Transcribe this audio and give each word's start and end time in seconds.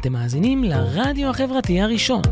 אתם 0.00 0.12
מאזינים 0.12 0.64
לרדיו 0.64 1.30
החברתי 1.30 1.80
הראשון. 1.80 2.22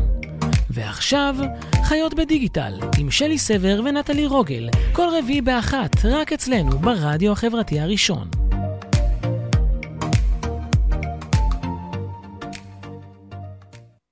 ועכשיו, 0.69 1.35
חיות 1.83 2.13
בדיגיטל, 2.13 2.73
עם 2.99 3.11
שלי 3.11 3.37
סבר 3.37 3.81
ונטלי 3.85 4.25
רוגל, 4.25 4.69
כל 4.93 5.07
רביעי 5.19 5.41
באחת, 5.41 5.89
רק 6.03 6.33
אצלנו, 6.33 6.77
ברדיו 6.77 7.31
החברתי 7.31 7.79
הראשון. 7.79 8.27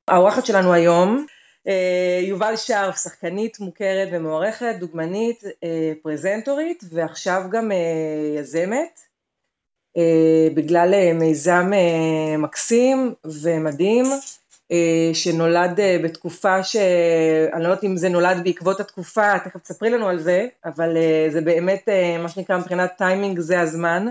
האורחת 0.07 0.45
שלנו 0.45 0.73
היום, 0.73 1.25
אה, 1.67 2.19
יובל 2.21 2.55
שרף, 2.55 3.03
שחקנית 3.03 3.59
מוכרת 3.59 4.07
ומוערכת, 4.11 4.75
דוגמנית, 4.79 5.43
אה, 5.63 5.91
פרזנטורית 6.03 6.83
ועכשיו 6.91 7.41
גם 7.51 7.71
אה, 7.71 7.77
יזמת. 8.39 9.06
אה, 9.97 10.47
בגלל 10.53 10.93
אה, 10.93 11.13
מיזם 11.13 11.71
אה, 11.73 12.37
מקסים 12.37 13.13
ומדהים 13.43 14.05
שנולד 15.13 15.79
בתקופה 16.03 16.63
שאני 16.63 17.63
לא 17.63 17.67
יודעת 17.67 17.83
אם 17.83 17.97
זה 17.97 18.09
נולד 18.09 18.43
בעקבות 18.43 18.79
התקופה, 18.79 19.39
תכף 19.39 19.59
תספרי 19.59 19.89
לנו 19.89 20.07
על 20.07 20.19
זה, 20.19 20.47
אבל 20.65 20.97
זה 21.29 21.41
באמת 21.41 21.89
מה 22.19 22.29
שנקרא 22.29 22.57
מבחינת 22.57 22.91
טיימינג 22.97 23.39
זה 23.39 23.59
הזמן 23.59 24.05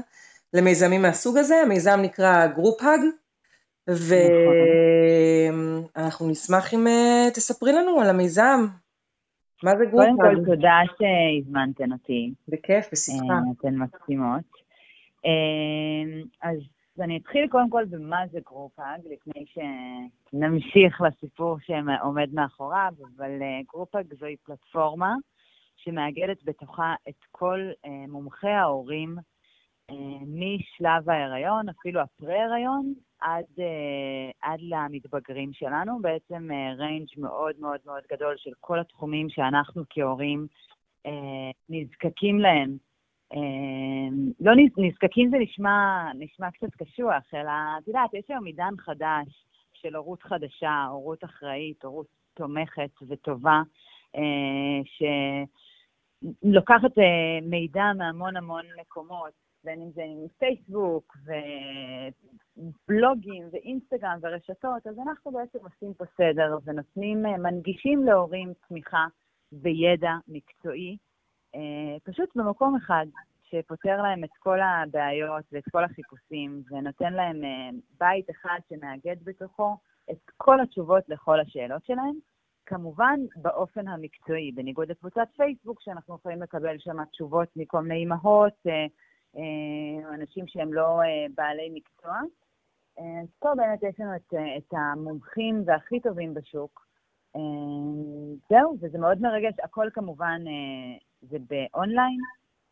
למיזמים 0.54 1.02
מהסוג 1.02 1.36
הזה, 1.36 1.56
המיזם 1.56 2.00
נקרא 2.02 2.46
Group 2.46 2.82
Hug 2.82 3.00
ואנחנו 5.48 6.28
נשמח 6.28 6.74
אם 6.74 6.86
תספרי 7.34 7.72
לנו 7.72 8.00
על 8.00 8.10
המיזם. 8.10 8.66
מה 9.62 9.76
זה 9.76 9.84
Group 9.84 10.00
Hug? 10.00 10.10
קודם 10.16 10.36
כל 10.36 10.44
תודה 10.50 10.80
שהזמנתן 10.86 11.92
אותי. 11.92 12.32
בכיף, 12.48 12.88
בשמחה. 12.92 13.34
אתן 13.60 13.74
מסכימות. 13.76 14.65
אמ, 15.26 16.22
אז 16.42 16.58
אני 17.00 17.16
אתחיל 17.16 17.48
קודם 17.48 17.70
כל 17.70 17.84
במה 17.84 18.20
זה 18.32 18.38
Group 18.46 18.76
Hug, 18.76 19.00
לפני 19.10 19.44
שנמשיך 19.46 21.00
לסיפור 21.00 21.56
שעומד 21.60 22.28
מאחוריו, 22.32 22.92
אבל 23.16 23.42
אה, 23.42 23.60
Group 23.68 23.97
Hug 23.97 24.14
זוהי 24.14 24.36
פלטפורמה 24.36 25.14
שמאגדת 25.76 26.44
בתוכה 26.44 26.94
את 27.08 27.24
כל 27.30 27.70
אה, 27.84 28.04
מומחי 28.08 28.48
ההורים 28.48 29.16
אה, 29.90 29.94
משלב 30.26 31.10
ההיריון, 31.10 31.68
אפילו 31.68 32.00
הפרה-הריון, 32.00 32.94
עד, 33.20 33.44
עד 34.42 34.60
למתבגרים 34.60 35.52
שלנו, 35.52 36.02
בעצם 36.02 36.48
range 36.78 37.08
מאוד 37.18 37.54
מאוד 37.60 37.80
מאוד 37.86 38.02
גדול 38.12 38.34
של 38.36 38.50
כל 38.60 38.78
התחומים 38.78 39.28
שאנחנו 39.30 39.82
כהורים 39.90 40.46
נזקקים 41.68 42.38
להם 42.38 42.76
לא 44.40 44.52
נזקקים 44.76 45.30
זה 45.30 45.36
נשמע, 45.38 46.08
נשמע 46.18 46.50
קצת 46.50 46.74
קשוח, 46.74 47.34
אלא, 47.34 47.52
את 47.78 47.88
יודעת, 47.88 48.14
יש 48.14 48.24
היום 48.28 48.44
עידן 48.44 48.74
חדש 48.78 49.44
של 49.72 49.96
הורות 49.96 50.22
חדשה, 50.22 50.86
הורות 50.90 51.24
אחראית, 51.24 51.84
הורות 51.84 52.06
תומכת 52.34 52.90
וטובה, 53.08 53.62
אה, 54.16 54.80
שלוקחת 56.22 56.98
אה, 56.98 57.38
מידע 57.42 57.92
מהמון 57.98 58.36
המון 58.36 58.64
מקומות, 58.80 59.32
בין 59.64 59.82
אם 59.82 59.90
זה 59.90 60.02
מפייסבוק 60.24 61.16
ובלוגים 62.56 63.48
ואינסטגרם 63.52 64.18
ורשתות, 64.22 64.86
אז 64.86 64.98
אנחנו 64.98 65.30
בעצם 65.32 65.58
עושים 65.62 65.94
פה 65.94 66.04
סדר 66.16 66.58
ונותנים, 66.64 67.26
אה, 67.26 67.38
מנגישים 67.38 68.04
להורים 68.04 68.52
תמיכה 68.68 69.06
וידע 69.52 70.12
מקצועי 70.28 70.96
פשוט 72.04 72.36
במקום 72.36 72.76
אחד, 72.76 73.06
שפותר 73.50 74.02
להם 74.02 74.24
את 74.24 74.30
כל 74.38 74.58
הבעיות 74.60 75.44
ואת 75.52 75.64
כל 75.72 75.84
החיפושים, 75.84 76.62
ונותן 76.70 77.12
להם 77.12 77.44
אה, 77.44 77.70
בית 78.00 78.30
אחד 78.30 78.58
שמאגד 78.68 79.16
בתוכו 79.24 79.76
את 80.10 80.18
כל 80.36 80.60
התשובות 80.60 81.08
לכל 81.08 81.40
השאלות 81.40 81.84
שלהם, 81.84 82.14
כמובן 82.66 83.20
באופן 83.36 83.88
המקצועי, 83.88 84.52
בניגוד 84.52 84.90
לקבוצת 84.90 85.28
פייסבוק, 85.36 85.80
שאנחנו 85.80 86.14
יכולים 86.14 86.42
לקבל 86.42 86.78
שם 86.78 87.04
תשובות 87.04 87.48
מכל 87.56 87.82
מיני 87.82 87.94
אימהות, 87.94 88.66
אה, 88.66 88.86
אנשים 90.14 90.46
שהם 90.46 90.72
לא 90.72 91.00
בעלי 91.34 91.70
מקצוע. 91.74 92.20
אז 92.98 93.28
פה 93.38 93.54
באמת 93.56 93.82
יש 93.82 94.00
לנו 94.00 94.16
את, 94.16 94.34
את 94.56 94.74
המומחים 94.74 95.62
והכי 95.66 96.00
טובים 96.00 96.34
בשוק. 96.34 96.86
זהו, 98.50 98.76
וזה 98.80 98.98
מאוד 98.98 99.20
מרגש. 99.20 99.52
הכל 99.62 99.88
כמובן 99.92 100.40
זה 101.22 101.38
באונליין, 101.50 102.18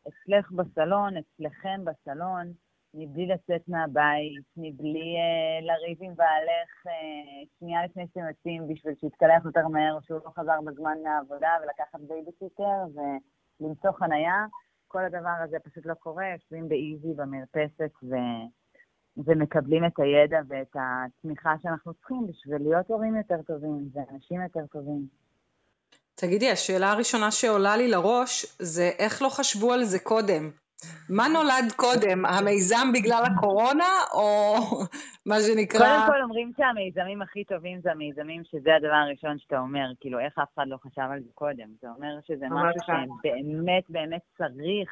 אצלך 0.09 0.53
בסלון, 0.53 1.15
אצלכם 1.17 1.81
בסלון, 1.85 2.53
מבלי 2.95 3.27
לצאת 3.27 3.69
מהבית, 3.69 4.45
מבלי 4.57 5.17
אה, 5.17 5.65
לריב 5.65 5.99
עם 6.01 6.15
בעלך 6.15 6.87
אה, 6.87 7.49
שנייה 7.59 7.85
לפני 7.85 8.07
שאתם 8.07 8.21
יוצאים 8.29 8.69
בשביל 8.69 8.95
שיתקלח 9.01 9.45
יותר 9.45 9.69
מהר, 9.69 9.99
שהוא 10.01 10.21
לא 10.25 10.31
חזר 10.31 10.61
בזמן 10.65 10.99
מהעבודה, 11.05 11.51
ולקחת 11.63 12.01
בייביסיטר 12.01 12.85
ולמצוא 13.61 13.93
חנייה. 13.93 14.47
כל 14.89 15.05
הדבר 15.05 15.37
הזה 15.45 15.57
פשוט 15.59 15.87
לא 15.87 15.95
קורה, 15.95 16.29
יושבים 16.29 16.69
ב 16.69 16.78
easy 16.78 17.15
במרפסת 17.15 17.93
ו... 18.03 18.15
ומקבלים 19.17 19.85
את 19.85 19.99
הידע 19.99 20.41
ואת 20.49 20.77
התמיכה 20.81 21.55
שאנחנו 21.63 21.95
צריכים 21.95 22.27
בשביל 22.27 22.63
להיות 22.63 22.91
הורים 22.91 23.17
יותר 23.17 23.43
טובים 23.43 23.89
ואנשים 23.93 24.41
יותר 24.41 24.67
טובים. 24.67 25.24
תגידי, 26.27 26.51
השאלה 26.51 26.93
הראשונה 26.93 27.31
שעולה 27.31 27.77
לי 27.77 27.89
לראש 27.89 28.47
זה 28.59 28.91
איך 28.99 29.23
לא 29.23 29.29
חשבו 29.29 29.73
על 29.73 29.85
זה 29.85 29.99
קודם? 29.99 30.51
מה 31.11 31.29
נולד 31.29 31.73
קודם, 31.77 32.27
המיזם 32.27 32.87
בגלל 32.95 33.23
הקורונה, 33.27 33.91
או 34.15 34.57
מה 35.31 35.37
שנקרא... 35.41 35.79
קודם 35.79 36.07
כל 36.07 36.23
אומרים 36.23 36.53
שהמיזמים 36.57 37.23
הכי 37.23 37.45
טובים 37.45 37.81
זה 37.81 37.91
המיזמים 37.91 38.43
שזה 38.45 38.75
הדבר 38.77 39.01
הראשון 39.07 39.39
שאתה 39.39 39.59
אומר, 39.59 39.87
כאילו, 40.01 40.19
איך 40.19 40.39
אף 40.39 40.49
אחד 40.55 40.65
לא 40.67 40.77
חשב 40.77 41.09
על 41.13 41.21
זה 41.21 41.31
קודם? 41.35 41.69
זה 41.83 41.89
אומר 41.97 42.19
שזה 42.27 42.47
משהו 42.51 42.81
שבאמת 42.87 43.85
באמת 43.89 44.23
צריך, 44.39 44.91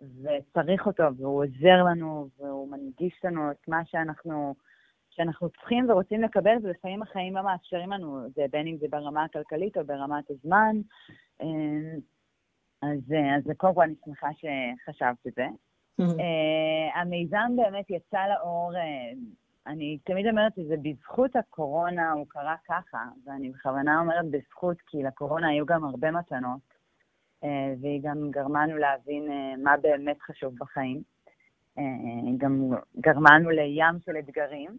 וצריך 0.00 0.86
אותו, 0.86 1.04
והוא 1.18 1.44
עוזר 1.44 1.82
לנו, 1.90 2.28
והוא 2.38 2.70
מנגיש 2.70 3.14
לנו 3.24 3.50
את 3.50 3.68
מה 3.68 3.80
שאנחנו... 3.84 4.54
שאנחנו 5.16 5.48
צריכים 5.48 5.90
ורוצים 5.90 6.22
לקבל, 6.22 6.56
ולפעמים 6.62 7.02
החיים 7.02 7.36
לא 7.36 7.42
מאפשרים 7.42 7.90
לנו, 7.90 8.28
זה 8.34 8.44
בין 8.50 8.66
אם 8.66 8.76
זה 8.80 8.86
ברמה 8.90 9.24
הכלכלית 9.24 9.76
או 9.76 9.84
ברמת 9.84 10.30
הזמן. 10.30 10.76
אמ, 11.42 11.98
אז, 12.82 13.14
אז 13.36 13.56
קודם 13.56 13.74
כל 13.74 13.82
אני 13.82 13.94
שמחה 14.04 14.28
שחשבת 14.32 15.26
את 15.26 15.32
זה. 15.34 15.46
אה, 16.00 17.00
המיזם 17.00 17.52
באמת 17.56 17.90
יצא 17.90 18.26
לאור, 18.26 18.72
אה, 18.76 19.12
אני 19.66 19.98
תמיד 20.04 20.26
אומרת 20.26 20.54
שזה 20.54 20.74
בזכות 20.82 21.36
הקורונה 21.36 22.12
הוא 22.12 22.26
קרה 22.28 22.56
ככה, 22.68 22.98
ואני 23.26 23.50
בכוונה 23.50 24.00
אומרת 24.00 24.30
בזכות, 24.30 24.76
כי 24.86 25.02
לקורונה 25.02 25.48
היו 25.48 25.66
גם 25.66 25.84
הרבה 25.84 26.10
מתנות, 26.10 26.60
אה, 27.44 27.74
והיא 27.80 28.00
גם 28.02 28.30
גרמה 28.30 28.66
לנו 28.66 28.76
להבין 28.76 29.28
מה 29.62 29.76
באמת 29.76 30.22
חשוב 30.22 30.54
בחיים. 30.58 31.02
גם 32.38 32.70
גרמה 33.00 33.38
לנו 33.38 33.50
לים 33.50 34.00
של 34.04 34.16
אתגרים. 34.18 34.78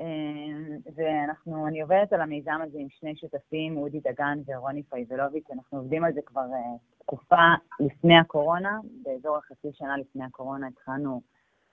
אמ, 0.00 0.78
ואנחנו, 0.94 1.66
אני 1.66 1.82
עובדת 1.82 2.12
על 2.12 2.20
המיזם 2.20 2.60
הזה 2.62 2.78
עם 2.78 2.88
שני 2.90 3.16
שותפים, 3.16 3.76
אודי 3.76 4.00
דגן 4.00 4.38
ורוני 4.46 4.82
פייזלוביץ', 4.82 5.50
אנחנו 5.50 5.78
עובדים 5.78 6.04
על 6.04 6.12
זה 6.12 6.20
כבר 6.26 6.40
uh, 6.40 6.98
תקופה 6.98 7.54
לפני 7.80 8.18
הקורונה, 8.18 8.78
באזור 9.02 9.36
החצי 9.36 9.68
שנה 9.72 9.96
לפני 9.96 10.24
הקורונה 10.24 10.66
התחלנו 10.66 11.20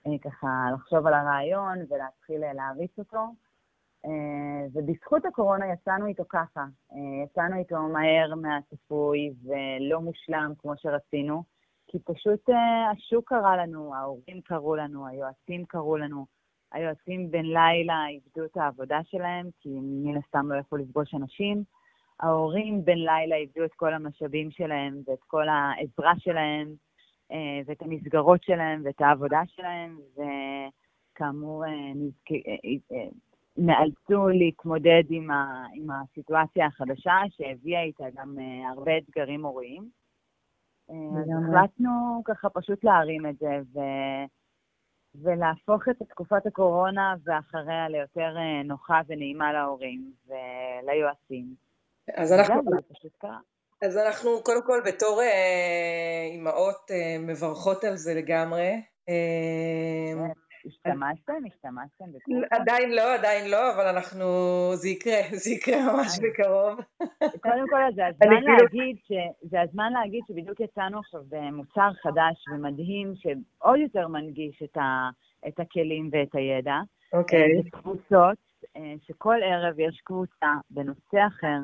uh, 0.08 0.10
ככה 0.22 0.68
לחשוב 0.74 1.06
על 1.06 1.14
הרעיון 1.14 1.78
ולהתחיל 1.88 2.44
uh, 2.44 2.54
להריץ 2.54 2.98
אותו, 2.98 3.26
ובזכות 4.74 5.24
הקורונה 5.24 5.72
יצאנו 5.72 6.06
איתו 6.06 6.24
ככה, 6.28 6.64
יצאנו 7.24 7.56
איתו 7.56 7.76
מהר 7.82 8.34
מהצפוי 8.34 9.34
ולא 9.44 10.00
מושלם 10.00 10.52
כמו 10.58 10.72
שרצינו, 10.76 11.42
כי 11.86 11.98
פשוט 11.98 12.48
השוק 12.92 13.28
קרא 13.28 13.56
לנו, 13.56 13.94
ההורים 13.94 14.40
קראו 14.44 14.76
לנו, 14.76 15.06
היועצים 15.06 15.64
קראו 15.64 15.96
לנו, 15.96 16.26
היועצים 16.74 17.30
בן 17.30 17.44
לילה 17.44 18.06
איבדו 18.08 18.44
את 18.44 18.56
העבודה 18.56 19.00
שלהם, 19.04 19.48
כי 19.60 19.68
מן 19.82 20.16
הסתם 20.16 20.52
לא 20.52 20.58
יכלו 20.58 20.78
לפגוש 20.78 21.14
אנשים. 21.14 21.62
ההורים 22.20 22.84
בן 22.84 22.98
לילה 22.98 23.36
איבדו 23.36 23.64
את 23.64 23.74
כל 23.74 23.94
המשאבים 23.94 24.50
שלהם 24.50 25.02
ואת 25.06 25.22
כל 25.26 25.48
העזרה 25.48 26.12
שלהם, 26.18 26.74
אה, 27.32 27.60
ואת 27.66 27.82
המסגרות 27.82 28.42
שלהם 28.42 28.82
ואת 28.84 29.00
העבודה 29.00 29.42
שלהם, 29.46 29.98
וכאמור, 30.12 31.64
אה. 31.64 31.70
אה, 32.92 33.08
נאלצו 33.56 34.28
להתמודד 34.28 35.02
עם, 35.10 35.30
ה... 35.30 35.64
עם 35.74 35.90
הסיטואציה 35.90 36.66
החדשה, 36.66 37.16
שהביאה 37.28 37.82
איתה 37.82 38.04
גם 38.16 38.36
הרבה 38.70 38.98
אתגרים 38.98 39.44
הוריים. 39.44 39.88
אז 40.88 41.28
החלטנו 41.42 42.22
ככה 42.24 42.50
פשוט 42.50 42.84
להרים 42.84 43.26
את 43.26 43.38
זה, 43.38 43.58
ו... 43.74 43.80
ולהפוך 45.22 45.88
את 45.90 46.02
תקופת 46.08 46.46
הקורונה 46.46 47.14
ואחריה 47.24 47.88
ליותר 47.88 48.36
אה, 48.36 48.62
נוחה 48.64 49.00
ונעימה 49.08 49.52
להורים 49.52 50.12
וליועצים. 50.26 51.54
אז 52.16 52.32
אנחנו... 52.32 52.62
אז 53.82 53.96
אנחנו 53.96 54.42
קודם 54.42 54.62
כל 54.66 54.80
בתור 54.86 55.20
אה, 55.22 56.26
אימהות 56.30 56.90
אה, 56.90 57.16
מברכות 57.18 57.84
על 57.84 57.96
זה 57.96 58.14
לגמרי. 58.14 58.70
אה, 60.66 60.70
השתמשתם? 60.70 61.32
השתמשתם 61.46 62.04
בקורס? 62.12 62.44
עדיין 62.50 62.92
לא, 62.92 63.14
עדיין 63.14 63.50
לא, 63.50 63.74
אבל 63.74 63.86
אנחנו... 63.86 64.24
זה 64.74 64.88
יקרה, 64.88 65.20
זה 65.42 65.50
יקרה 65.50 65.92
ממש 65.92 66.18
בקרוב. 66.18 66.80
קודם 67.18 67.64
כל, 67.70 67.94
זה 67.94 68.06
הזמן 68.06 68.42
להגיד 68.42 68.96
ש... 69.06 69.12
זה 69.42 69.60
הזמן 69.60 69.92
להגיד 69.92 70.24
שבדיוק 70.28 70.60
יצאנו 70.60 70.98
עכשיו 70.98 71.20
במוצר 71.28 71.90
חדש 72.02 72.44
ומדהים, 72.52 73.14
שעוד 73.16 73.78
יותר 73.78 74.08
מנגיש 74.08 74.62
את, 74.62 74.76
ה... 74.76 75.10
את 75.48 75.60
הכלים 75.60 76.10
ואת 76.12 76.34
הידע. 76.34 76.80
אוקיי. 77.12 77.58
Okay. 77.58 77.62
זה 77.62 77.70
קבוצות, 77.70 78.38
אה, 78.76 78.94
שכל 79.06 79.36
ערב 79.42 79.78
יש 79.78 80.00
קבוצה 80.04 80.52
בנושא 80.70 81.26
אחר. 81.26 81.58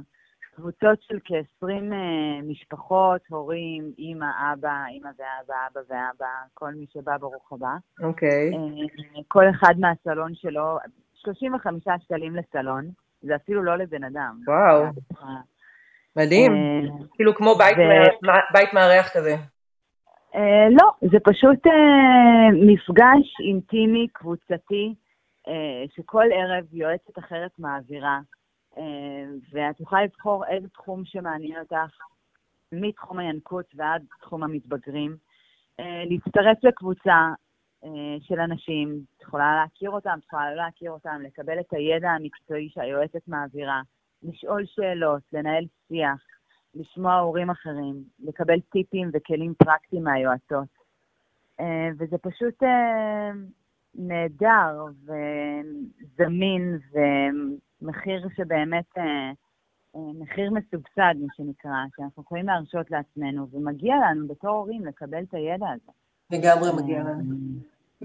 קבוצות 0.61 1.03
של 1.03 1.19
כ-20 1.25 1.65
uh, 1.65 2.45
משפחות, 2.45 3.21
הורים, 3.29 3.93
אימא, 3.99 4.27
אבא, 4.53 4.85
אימא 4.89 5.09
ואבא, 5.09 5.55
אבא 5.73 5.81
ואבא, 5.89 6.27
כל 6.55 6.71
מי 6.75 6.87
שבא, 6.93 7.17
ברוך 7.17 7.53
הבא. 7.53 7.75
אוקיי. 8.03 8.51
Okay. 8.51 9.19
Uh, 9.19 9.23
כל 9.29 9.45
אחד 9.51 9.75
מהסלון 9.79 10.35
שלו, 10.35 10.79
35 11.15 11.85
שקלים 12.05 12.37
לסלון, 12.37 12.91
זה 13.23 13.37
אפילו 13.37 13.63
לא 13.63 13.77
לבן 13.77 14.05
אדם. 14.05 14.39
וואו. 14.47 14.85
מדהים. 16.17 16.53
Uh, 16.53 17.07
כאילו 17.15 17.35
כמו 17.35 17.55
בית. 18.53 18.73
מארח, 18.75 19.09
כזה. 19.13 19.37
לא, 20.71 20.93
זה 21.11 21.19
פשוט 21.25 21.67
מפגש 22.53 23.41
אינטימי, 23.49 24.07
קבוצתי, 24.13 24.95
שכל 25.97 26.25
ערב 26.33 26.65
יועצת 26.73 27.19
אחרת 27.19 27.51
מעבירה. 27.59 28.19
אה, 28.79 28.83
ואת 29.51 29.81
יכולה 29.81 30.05
לבחור 30.05 30.47
איזה 30.47 30.69
תחום 30.69 31.05
שמעניין 31.05 31.61
אותך, 31.61 31.99
מתחום 32.73 33.19
הינקות 33.19 33.67
ועד 33.75 34.05
תחום 34.21 34.43
המתבגרים. 34.43 35.17
אה, 35.81 36.05
להצטרף 36.05 36.65
לקבוצה 36.65 37.29
אה, 37.85 38.17
של 38.21 38.41
אנשים, 38.41 39.05
את 39.17 39.23
יכולה 39.23 39.57
להכיר 39.57 39.91
אותם, 39.91 40.19
את 40.19 40.25
יכולה 40.25 40.51
לא 40.51 40.57
להכיר 40.57 40.91
אותם, 40.91 41.21
לקבל 41.23 41.61
את 41.61 41.73
הידע 41.73 42.11
המקצועי 42.11 42.69
שהיועצת 42.69 43.29
מעבירה, 43.29 43.83
לשאול 44.23 44.67
שאלות, 44.67 45.23
לנהל 45.33 45.65
שיח, 45.89 46.21
לשמוע 46.75 47.15
הורים 47.15 47.51
אחרים, 47.51 48.05
לקבל 48.19 48.61
טיפים 48.61 49.11
וכלים 49.13 49.55
פרקטיים 49.55 50.05
מהיועצות. 50.05 50.81
וזה 51.99 52.19
פשוט 52.19 52.63
נהדר 53.95 54.85
וזמין 55.05 56.79
מחיר 57.83 58.29
שבאמת, 58.37 58.85
אה, 58.99 59.03
אה, 59.97 60.01
מחיר 60.21 60.51
מסובסד, 60.51 61.15
מה 61.21 61.29
שנקרא, 61.37 61.73
שאנחנו 61.97 62.23
יכולים 62.23 62.47
להרשות 62.47 62.91
לעצמנו, 62.91 63.49
ומגיע 63.53 63.95
לנו 63.97 64.29
בתור 64.29 64.51
הורים 64.51 64.87
לקבל 64.87 65.23
את 65.29 65.35
הידע 65.35 65.67
הזה. 65.75 65.93
לגמרי 66.31 66.83
מגיע 66.83 66.97
אה, 66.97 67.03
לנו. 67.03 67.35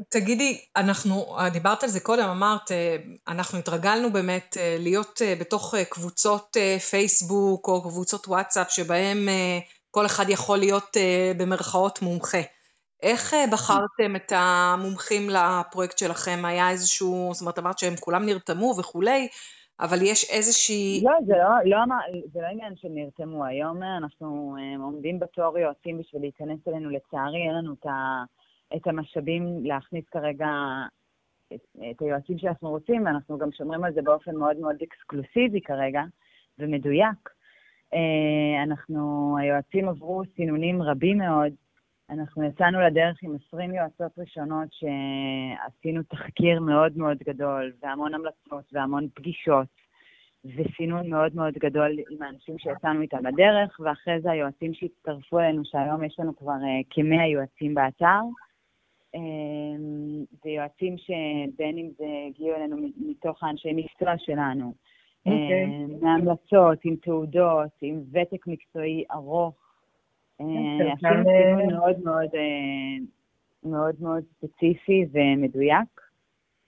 תגידי, 0.10 0.62
אנחנו, 0.76 1.26
דיברת 1.54 1.84
על 1.84 1.90
זה 1.90 2.00
קודם, 2.00 2.30
אמרת, 2.30 2.72
אנחנו 3.28 3.60
התרגלנו 3.60 4.14
באמת 4.14 4.58
להיות 4.80 5.22
בתוך 5.42 5.76
קבוצות 5.90 6.58
פייסבוק 6.90 7.68
או 7.68 7.82
קבוצות 7.82 8.28
וואטסאפ 8.28 8.70
שבהם 8.70 9.18
כל 9.92 10.06
אחד 10.06 10.26
יכול 10.30 10.58
להיות 10.58 10.98
במרכאות 11.38 12.02
מומחה. 12.02 12.42
איך 13.02 13.34
בחרתם 13.52 14.16
את 14.16 14.32
המומחים 14.36 15.30
לפרויקט 15.30 15.98
שלכם? 15.98 16.46
היה 16.46 16.70
איזשהו, 16.70 17.30
זאת 17.34 17.42
אומרת, 17.42 17.60
אמרת 17.60 17.80
שהם 17.80 17.96
כולם 18.00 18.26
נרתמו 18.26 18.76
וכולי, 18.78 19.28
אבל 19.80 19.98
יש 20.02 20.30
איזושהי... 20.30 21.02
לא, 21.04 21.12
זה 21.26 21.34
לא, 21.38 21.78
לא, 21.78 21.96
זה 22.34 22.42
לא 22.42 22.48
עניין 22.48 22.76
של 22.76 22.88
נרתמו. 22.88 23.46
היום 23.46 23.84
אנחנו 23.84 24.56
אה, 24.60 24.84
עומדים 24.84 25.20
בתור 25.20 25.60
יועצים 25.60 25.98
בשביל 25.98 26.22
להיכנס 26.22 26.60
אלינו. 26.68 26.90
לצערי, 26.90 27.42
אין 27.48 27.56
לנו 27.56 27.74
את, 27.74 27.86
את 28.76 28.88
המשאבים 28.88 29.66
להכניס 29.66 30.06
כרגע 30.12 30.48
את, 31.54 31.62
את 31.92 32.02
היועצים 32.02 32.38
שאנחנו 32.38 32.70
רוצים, 32.70 33.06
ואנחנו 33.06 33.38
גם 33.38 33.52
שומרים 33.52 33.84
על 33.84 33.94
זה 33.94 34.02
באופן 34.02 34.36
מאוד 34.36 34.58
מאוד 34.58 34.76
אקסקלוסיבי 34.84 35.62
כרגע, 35.62 36.02
ומדויק. 36.60 37.30
אה, 37.94 38.64
אנחנו, 38.64 39.36
היועצים 39.40 39.90
עברו 39.90 40.22
סינונים 40.36 40.82
רבים 40.82 41.18
מאוד, 41.18 41.54
אנחנו 42.10 42.44
יצאנו 42.44 42.82
לדרך 42.82 43.24
עם 43.24 43.36
20 43.48 43.74
יועצות 43.74 44.12
ראשונות 44.20 44.68
שעשינו 44.72 46.04
תחקיר 46.04 46.60
מאוד 46.60 46.98
מאוד 46.98 47.18
גדול, 47.18 47.74
והמון 47.82 48.14
המלצות 48.14 48.74
והמון 48.74 49.08
פגישות, 49.14 49.68
וסינון 50.46 51.10
מאוד 51.10 51.36
מאוד 51.36 51.54
גדול 51.54 51.92
עם 52.10 52.22
האנשים 52.22 52.58
שיצאנו 52.58 53.02
איתם 53.02 53.24
בדרך, 53.24 53.80
ואחרי 53.80 54.22
זה 54.22 54.32
היועצים 54.32 54.74
שהצטרפו 54.74 55.40
אלינו, 55.40 55.62
שהיום 55.66 56.04
יש 56.04 56.20
לנו 56.20 56.36
כבר 56.36 56.52
uh, 56.52 56.86
כמאה 56.90 57.28
יועצים 57.28 57.74
באתר. 57.74 58.22
Um, 59.16 59.20
ויועצים 60.46 60.96
שבין 60.98 61.78
אם 61.78 61.90
זה 61.98 62.06
הגיעו 62.28 62.56
אלינו 62.56 62.78
מתוך 62.98 63.44
האנשי 63.44 63.74
מקצוע 63.74 64.18
שלנו, 64.18 64.74
okay. 65.28 65.32
אוקיי. 65.32 65.66
um, 65.66 66.04
מהמלצות, 66.04 66.86
עם 66.86 66.96
תעודות, 66.96 67.72
עם 67.82 68.02
ותק 68.12 68.48
מקצועי 68.48 69.04
ארוך, 69.12 69.65
עשינו 70.40 71.24
סימון 71.24 71.74
מאוד 71.74 71.96
מאוד 72.04 72.30
מאוד 73.64 73.96
מאוד 74.00 74.24
ספציפי 74.38 75.06
ומדויק. 75.12 76.02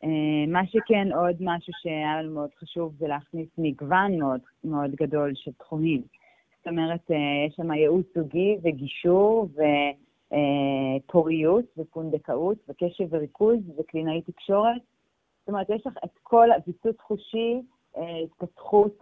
אה, 0.03 0.45
מה 0.47 0.65
שכן, 0.67 1.07
עוד 1.13 1.35
משהו 1.39 1.73
שהיה 1.81 2.21
לנו 2.21 2.33
מאוד 2.33 2.49
חשוב 2.59 2.93
זה 2.99 3.07
להכניס 3.07 3.47
מגוון 3.57 4.19
מאוד 4.19 4.39
מאוד 4.63 4.91
גדול 4.95 5.31
של 5.35 5.51
תחומים. 5.51 6.01
זאת 6.57 6.67
אומרת, 6.67 7.11
אה, 7.11 7.45
יש 7.47 7.53
שם 7.55 7.71
ייעוץ 7.71 8.05
זוגי 8.15 8.57
וגישור 8.63 9.49
ופוריות 11.03 11.65
אה, 11.77 11.83
ופונדקאות 11.83 12.57
וקשב 12.69 13.05
וריכוז 13.09 13.59
וקלינאי 13.77 14.21
תקשורת. 14.21 14.81
זאת 15.39 15.49
אומרת, 15.49 15.69
יש 15.69 15.87
לך 15.87 15.93
את 16.03 16.17
כל 16.23 16.51
הוויסות 16.51 17.01
חושי, 17.01 17.61
התפתחות, 18.23 18.99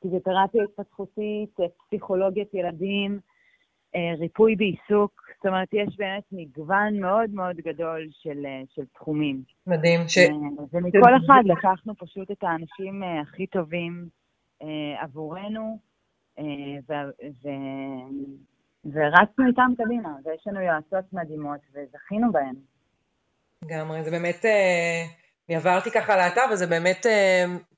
פיזיותרפיה 0.00 0.64
התפתחותית, 0.64 1.56
פסיכולוגיית 1.86 2.54
ילדים, 2.54 3.12
אה, 3.12 3.33
ריפוי 4.18 4.56
בעיסוק, 4.56 5.24
זאת 5.36 5.46
אומרת, 5.46 5.68
יש 5.72 5.96
באמת 5.98 6.22
מגוון 6.32 7.00
מאוד 7.00 7.30
מאוד 7.30 7.56
גדול 7.56 8.08
של, 8.10 8.46
אה, 8.46 8.62
של 8.74 8.82
תחומים. 8.94 9.42
מדהים. 9.66 10.08
ש... 10.08 10.18
אה, 10.18 10.24
ומכל 10.72 11.16
אחד 11.26 11.42
לקחנו 11.44 11.94
פשוט 11.98 12.30
את 12.30 12.42
האנשים 12.42 13.02
הכי 13.22 13.46
טובים 13.46 14.08
עבורנו, 15.00 15.78
ו... 16.88 16.92
ו... 17.42 17.48
ורצנו 18.84 19.46
איתם 19.48 19.72
קדימה, 19.78 20.08
ויש 20.24 20.46
לנו 20.46 20.60
יועצות 20.60 21.12
מדהימות, 21.12 21.60
וזכינו 21.74 22.32
בהן. 22.32 22.54
לגמרי, 23.64 24.04
זה 24.04 24.10
באמת, 24.10 24.44
אני 25.48 25.56
עברתי 25.56 25.90
ככה 25.90 26.16
לאתר, 26.16 26.40
וזה 26.52 26.66
באמת, 26.66 27.06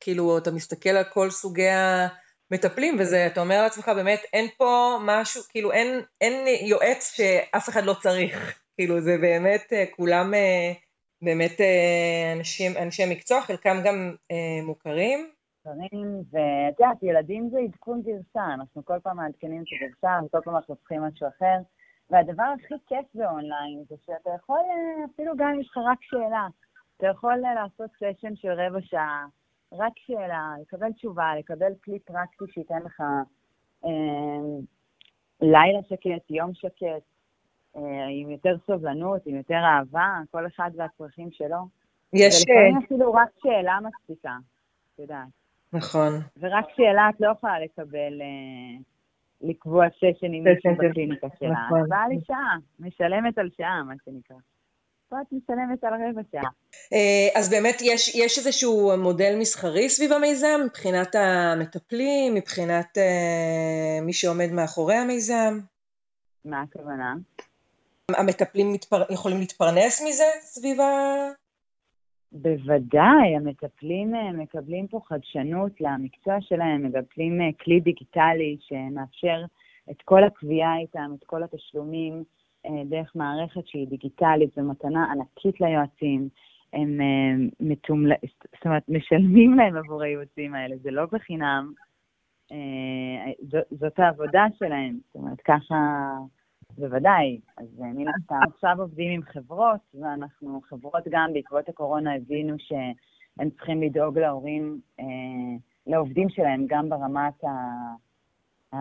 כאילו, 0.00 0.38
אתה 0.38 0.50
מסתכל 0.50 0.90
על 0.90 1.04
כל 1.04 1.30
סוגי 1.30 1.68
ה... 1.68 2.08
מטפלים, 2.50 2.96
וזה, 2.98 3.26
אתה 3.26 3.40
אומר 3.40 3.62
לעצמך, 3.62 3.88
באמת, 3.88 4.20
אין 4.32 4.46
פה 4.58 4.98
משהו, 5.04 5.42
כאילו, 5.48 5.72
אין, 5.72 6.00
אין 6.20 6.46
יועץ 6.68 7.12
שאף 7.16 7.68
אחד 7.68 7.84
לא 7.84 7.94
צריך. 7.94 8.60
כאילו, 8.76 9.00
זה 9.00 9.18
באמת, 9.20 9.72
אה, 9.72 9.84
כולם 9.96 10.34
אה, 10.34 10.72
באמת 11.22 11.60
אה, 11.60 12.32
אנשים, 12.36 12.72
אנשי 12.82 13.02
מקצוע, 13.10 13.40
חלקם 13.40 13.76
גם 13.84 14.14
מוכרים. 14.66 15.30
מוכרים, 15.66 16.22
ואת 16.30 16.80
יודעת, 16.80 17.02
ילדים 17.02 17.48
זה 17.50 17.58
עדכון 17.58 18.02
גרסה, 18.02 18.54
אנחנו 18.54 18.84
כל 18.84 18.98
פעם 19.02 19.16
מעדכנים 19.16 19.62
את 19.62 19.66
הגרסה, 19.72 20.26
וכל 20.26 20.40
פעם 20.44 20.56
אנחנו 20.56 20.76
צריכים 20.76 21.02
משהו 21.02 21.28
אחר. 21.28 21.56
והדבר 22.10 22.44
הכי 22.54 22.74
כיף 22.86 23.06
באונליין 23.14 23.84
זה 23.88 23.94
שאתה 24.06 24.30
יכול, 24.36 24.60
אפילו 25.14 25.36
גם 25.36 25.48
אם 25.48 25.60
יש 25.60 25.68
לך 25.70 25.78
רק 25.92 25.98
שאלה, 26.00 26.46
אתה 26.96 27.06
יכול 27.06 27.36
לעשות 27.54 27.90
סשן 27.96 28.36
של 28.36 28.52
רבע 28.52 28.78
שעה, 28.82 29.26
רק 29.72 29.92
שאלה, 29.96 30.54
לקבל 30.60 30.92
תשובה, 30.92 31.36
לקבל 31.38 31.72
כלי 31.84 31.98
פרקטי 31.98 32.44
שייתן 32.52 32.82
לך 32.84 33.00
אה, 33.84 33.90
לילה 35.40 35.82
שקט, 35.88 36.30
יום 36.30 36.54
שקט, 36.54 37.02
אה, 37.76 38.06
עם 38.10 38.30
יותר 38.30 38.56
סובלנות, 38.66 39.26
עם 39.26 39.36
יותר 39.36 39.60
אהבה, 39.64 40.20
כל 40.30 40.46
אחד 40.46 40.70
והצרכים 40.76 41.30
שלו. 41.32 41.68
יש... 42.12 42.44
ולפעמים 42.48 42.76
אה, 42.76 42.84
אפילו 42.84 43.12
רק 43.12 43.28
שאלה 43.42 43.78
מספיקה, 43.82 44.36
את 44.94 44.98
יודעת. 44.98 45.28
נכון. 45.72 46.12
ורק 46.40 46.64
שאלה 46.76 47.08
את 47.14 47.20
לא 47.20 47.30
יכולה 47.30 47.60
לקבל, 47.60 48.20
אה, 48.20 48.82
לקבוע 49.40 49.86
סשן 49.88 50.32
עם 50.32 50.44
מישהו 50.44 50.74
בקליניקה 50.78 51.26
שלה. 51.38 51.50
נכון. 51.66 51.88
באה 51.88 52.08
לי 52.08 52.18
שעה, 52.24 52.56
משלמת 52.80 53.38
על 53.38 53.50
שעה, 53.56 53.82
מה 53.82 53.94
שנקרא. 54.04 54.36
פה 55.08 55.16
את 55.20 55.26
משלמת 55.32 55.84
על 55.84 55.92
רבע 55.94 56.22
שעה. 56.32 56.50
אה, 56.92 57.40
אז 57.40 57.50
באמת 57.50 57.76
יש, 57.82 58.14
יש 58.14 58.38
איזשהו 58.38 58.90
מודל 58.98 59.36
מסחרי 59.38 59.88
סביב 59.88 60.12
המיזם, 60.12 60.60
מבחינת 60.66 61.14
המטפלים, 61.14 62.34
מבחינת 62.34 62.98
uh, 62.98 64.04
מי 64.04 64.12
שעומד 64.12 64.52
מאחורי 64.52 64.94
המיזם? 64.94 65.58
מה 66.44 66.62
הכוונה? 66.62 67.14
המטפלים 68.10 68.72
מתפר... 68.72 69.02
יכולים 69.10 69.38
להתפרנס 69.38 70.02
מזה 70.08 70.24
סביב 70.40 70.80
ה... 70.80 70.86
בוודאי, 72.32 73.36
המטפלים 73.36 74.14
אה, 74.14 74.32
מקבלים 74.32 74.86
פה 74.88 75.00
חדשנות 75.06 75.80
למקצוע 75.80 76.34
שלהם, 76.40 76.86
מקבלים 76.86 77.52
כלי 77.64 77.80
דיגיטלי 77.80 78.56
שמאפשר 78.60 79.44
את 79.90 80.02
כל 80.04 80.24
הקביעה 80.24 80.78
איתם, 80.78 81.10
את 81.18 81.24
כל 81.24 81.42
התשלומים. 81.42 82.24
אה, 82.66 82.84
דרך 82.84 83.12
מערכת 83.16 83.66
שהיא 83.66 83.88
דיגיטלית 83.88 84.58
ומתנה 84.58 85.12
ענקית 85.12 85.60
ליועצים. 85.60 86.28
הם 86.72 87.00
מתומל... 87.60 88.12
זאת 88.54 88.64
אומרת, 88.64 88.82
משלמים 88.88 89.54
להם 89.54 89.76
עבור 89.76 90.02
הייעוצים 90.02 90.54
האלה, 90.54 90.76
זה 90.76 90.90
לא 90.90 91.02
בחינם, 91.12 91.72
זאת 93.70 93.98
העבודה 93.98 94.44
שלהם, 94.58 94.98
זאת 95.06 95.14
אומרת, 95.14 95.40
ככה, 95.40 95.76
בוודאי. 96.78 97.40
אז 97.56 97.66
מן 97.78 98.08
הסתם, 98.08 98.34
עכשיו 98.54 98.76
עובדים 98.78 99.12
עם 99.12 99.22
חברות, 99.22 99.80
ואנחנו, 99.94 100.60
חברות 100.68 101.02
גם 101.10 101.30
בעקבות 101.32 101.68
הקורונה 101.68 102.14
הבינו 102.14 102.56
שהם 102.58 103.50
צריכים 103.50 103.82
לדאוג 103.82 104.18
להורים, 104.18 104.80
לעובדים 105.86 106.28
שלהם, 106.28 106.66
גם 106.68 106.88
ברמת 106.88 107.44
ה... 107.44 108.76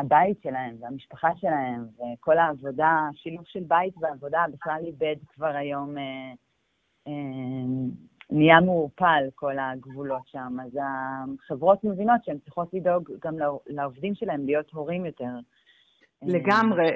הבית 0.00 0.42
שלהם 0.42 0.76
והמשפחה 0.80 1.28
שלהם 1.36 1.86
וכל 1.94 2.38
העבודה, 2.38 3.08
שילוב 3.14 3.44
של 3.46 3.60
בית 3.68 3.94
ועבודה 4.00 4.44
בכלל 4.52 4.82
איבד 4.86 5.16
כבר 5.28 5.56
היום, 5.56 5.98
אה, 5.98 6.32
אה, 7.06 7.12
נהיה 8.30 8.60
מעורפל 8.60 9.24
כל 9.34 9.58
הגבולות 9.58 10.22
שם. 10.26 10.56
אז 10.64 10.78
החברות 10.82 11.84
מבינות 11.84 12.24
שהן 12.24 12.38
צריכות 12.38 12.74
לדאוג 12.74 13.10
גם 13.24 13.34
לעובדים 13.66 14.14
שלהם 14.14 14.46
להיות 14.46 14.70
הורים 14.70 15.06
יותר. 15.06 15.32
לגמרי. 16.22 16.88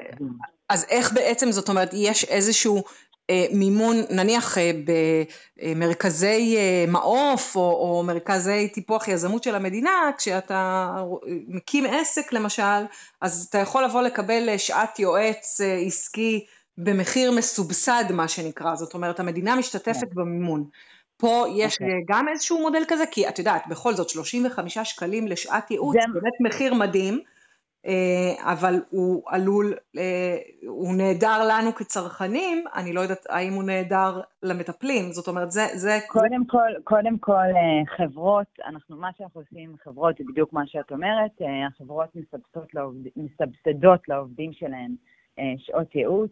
אה, 0.71 0.75
אז 0.75 0.85
איך 0.89 1.13
בעצם, 1.13 1.51
זאת 1.51 1.69
אומרת, 1.69 1.89
יש 1.93 2.23
איזשהו 2.23 2.83
אה, 3.29 3.45
מימון, 3.51 3.95
נניח 4.09 4.57
אה, 4.57 4.71
במרכזי 5.63 6.55
אה, 6.57 6.85
מעוף 6.87 7.55
או, 7.55 7.61
או 7.61 8.03
מרכזי 8.03 8.69
טיפוח 8.69 9.07
יזמות 9.07 9.43
של 9.43 9.55
המדינה, 9.55 10.11
כשאתה 10.17 10.89
מקים 11.47 11.85
עסק 11.85 12.33
למשל, 12.33 12.85
אז 13.21 13.47
אתה 13.49 13.57
יכול 13.57 13.83
לבוא 13.83 14.01
לקבל 14.01 14.57
שעת 14.57 14.99
יועץ 14.99 15.61
עסקי 15.87 16.45
במחיר 16.77 17.31
מסובסד 17.31 18.03
מה 18.09 18.27
שנקרא, 18.27 18.75
זאת 18.75 18.93
אומרת 18.93 19.19
המדינה 19.19 19.55
משתתפת 19.55 20.03
yeah. 20.03 20.15
במימון. 20.15 20.63
פה 21.17 21.45
יש 21.55 21.73
okay. 21.73 21.83
אוקיי. 21.83 22.03
גם 22.09 22.25
איזשהו 22.27 22.61
מודל 22.61 22.83
כזה, 22.87 23.03
כי 23.11 23.27
את 23.29 23.39
יודעת, 23.39 23.67
בכל 23.67 23.93
זאת 23.93 24.09
35 24.09 24.77
שקלים 24.77 25.27
לשעת 25.27 25.71
ייעוץ, 25.71 25.93
זה 25.93 26.13
באמת 26.13 26.33
מחיר 26.53 26.73
מדהים. 26.73 27.19
אה, 27.85 28.51
אבל 28.53 28.75
הוא 28.89 29.23
עלול, 29.27 29.73
אה, 29.97 30.37
הוא 30.67 30.95
נהדר 30.95 31.47
לנו 31.49 31.75
כצרכנים, 31.75 32.63
אני 32.75 32.93
לא 32.93 33.01
יודעת 33.01 33.25
האם 33.29 33.53
הוא 33.53 33.63
נהדר 33.63 34.21
למטפלים, 34.43 35.11
זאת 35.11 35.27
אומרת 35.27 35.51
זה... 35.51 35.61
זה 35.73 35.97
קודם 36.07 36.45
כל, 36.45 36.71
קודם 36.83 37.17
כל 37.17 37.33
אה, 37.33 37.97
חברות, 37.97 38.47
אנחנו, 38.65 38.97
מה 38.97 39.09
שאנחנו 39.17 39.41
עושים 39.41 39.69
עם 39.69 39.77
חברות 39.83 40.17
זה 40.17 40.23
בדיוק 40.31 40.53
מה 40.53 40.67
שאת 40.67 40.91
אומרת, 40.91 41.31
החברות 41.67 42.09
מסבסדות, 42.15 42.73
לעובד, 42.73 43.09
מסבסדות 43.15 44.07
לעובדים 44.07 44.53
שלהם 44.53 44.95
שעות 45.57 45.95
ייעוץ, 45.95 46.31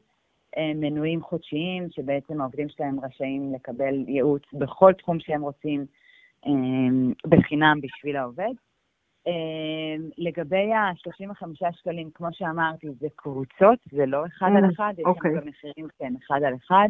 מנויים 0.75 1.22
חודשיים, 1.22 1.88
שבעצם 1.91 2.41
העובדים 2.41 2.69
שלהם 2.69 3.00
רשאים 3.00 3.53
לקבל 3.53 3.95
ייעוץ 4.07 4.43
בכל 4.53 4.93
תחום 4.93 5.19
שהם 5.19 5.41
רוצים 5.41 5.86
בחינם 7.27 7.81
בשביל 7.81 8.15
העובד. 8.15 8.53
אמ, 9.27 10.10
לגבי 10.18 10.74
ה-35 10.74 11.72
שקלים, 11.72 12.10
כמו 12.13 12.27
שאמרתי, 12.32 12.88
זה 13.00 13.08
קבוצות, 13.15 13.80
זה 13.92 14.06
לא 14.06 14.25
אחד 14.25 14.50
על 14.58 14.65
אמ, 14.65 14.74
אחד, 14.74 14.94
יש 14.98 15.00
לנו 15.00 15.13
אוקיי. 15.13 15.32
גם 15.32 15.48
מחירים, 15.48 15.88
כן, 16.00 16.13
אחד 16.27 16.44
על 16.44 16.53
אחד. 16.56 16.89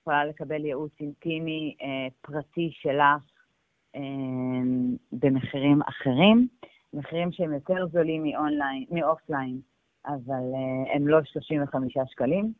יכולה 0.00 0.24
לקבל 0.24 0.64
ייעוץ 0.64 0.92
אינטימי 1.00 1.74
אה, 1.82 2.08
פרטי 2.20 2.70
שלך 2.72 3.24
אה, 3.96 4.00
במחירים 5.12 5.82
אחרים, 5.82 6.48
מחירים 6.94 7.32
שהם 7.32 7.52
יותר 7.52 7.86
זולים 7.92 8.22
מאונליין, 8.24 8.84
מאופליין, 8.90 9.60
אבל 10.06 10.44
אה, 10.54 10.94
הם 10.94 11.08
לא 11.08 11.18
35 11.24 11.94
שקלים. 12.06 12.52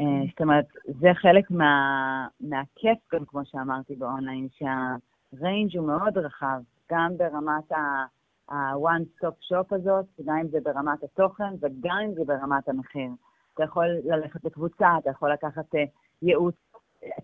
אה, 0.00 0.04
אוקיי. 0.04 0.28
זאת 0.30 0.40
אומרת, 0.40 0.66
זה 0.84 1.08
חלק 1.14 1.50
מה, 1.50 2.26
מהכיף 2.40 2.98
גם, 3.12 3.24
כמו 3.24 3.40
שאמרתי 3.44 3.94
באונליין, 3.94 4.48
שה 4.58 5.02
range 5.02 5.76
הוא 5.76 5.86
מאוד 5.86 6.18
רחב, 6.18 6.60
גם 6.92 7.16
ברמת 7.16 7.72
ה... 7.72 8.04
ה-one 8.48 9.02
stop 9.16 9.52
shop 9.52 9.74
הזאת, 9.74 10.06
גם 10.24 10.36
אם 10.36 10.48
זה 10.48 10.58
ברמת 10.62 11.02
התוכן 11.02 11.54
וגם 11.60 11.96
אם 12.04 12.14
זה 12.14 12.24
ברמת 12.24 12.68
המחיר. 12.68 13.10
אתה 13.54 13.64
יכול 13.64 13.86
ללכת 14.04 14.44
לקבוצה, 14.44 14.88
אתה 14.98 15.10
יכול 15.10 15.32
לקחת 15.32 15.74
אה, 15.74 15.84
ייעוץ, 16.22 16.54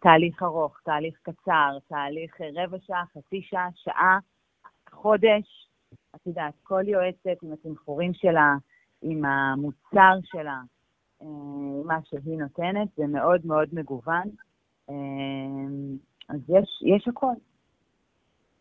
תהליך 0.00 0.42
ארוך, 0.42 0.80
תהליך 0.84 1.18
קצר, 1.22 1.78
תהליך 1.88 2.40
אה, 2.40 2.64
רבע 2.64 2.76
שעה, 2.80 3.04
חצי 3.14 3.42
שעה, 3.42 3.68
שעה, 3.74 4.18
חודש. 4.90 5.68
את 6.14 6.26
יודעת, 6.26 6.54
כל 6.62 6.82
יועצת 6.86 7.42
עם 7.42 7.52
התמחורים 7.52 8.14
שלה, 8.14 8.54
עם 9.02 9.24
המוצר 9.24 10.18
שלה, 10.22 10.60
אה, 11.22 11.26
מה 11.84 11.98
שהיא 12.04 12.38
נותנת, 12.38 12.88
זה 12.96 13.06
מאוד 13.06 13.46
מאוד 13.46 13.68
מגוון. 13.72 14.28
אז 16.28 16.40
יש, 16.48 16.82
יש 16.86 17.08
הכל. 17.08 17.32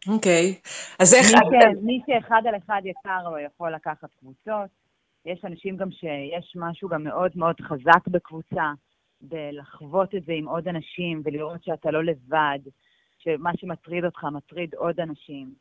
אוקיי, 0.08 0.56
אז 1.00 1.13
איך... 1.13 1.25
מי, 1.82 2.01
שאחד 2.08 2.41
על 2.48 2.56
אחד 2.58 2.82
יקר 2.86 3.29
לו 3.29 3.39
יכול 3.39 3.75
לקחת 3.75 4.10
קבוצות. 4.20 4.70
יש 5.25 5.46
אנשים 5.46 5.77
גם 5.77 5.91
שיש 5.91 6.53
משהו 6.56 6.89
גם 6.89 7.03
מאוד 7.03 7.32
מאוד 7.36 7.56
חזק 7.62 8.08
בקבוצה, 8.08 8.72
בלחוות 9.22 10.15
את 10.15 10.25
זה 10.25 10.34
עם 10.34 10.48
עוד 10.48 10.68
אנשים 10.68 11.22
ולראות 11.25 11.63
שאתה 11.63 11.91
לא 11.91 12.03
לבד, 12.03 12.60
שמה 13.18 13.51
שמטריד 13.58 14.06
אותך 14.06 14.24
מטריד 14.24 14.75
עוד 14.75 15.00
אנשים. 15.00 15.53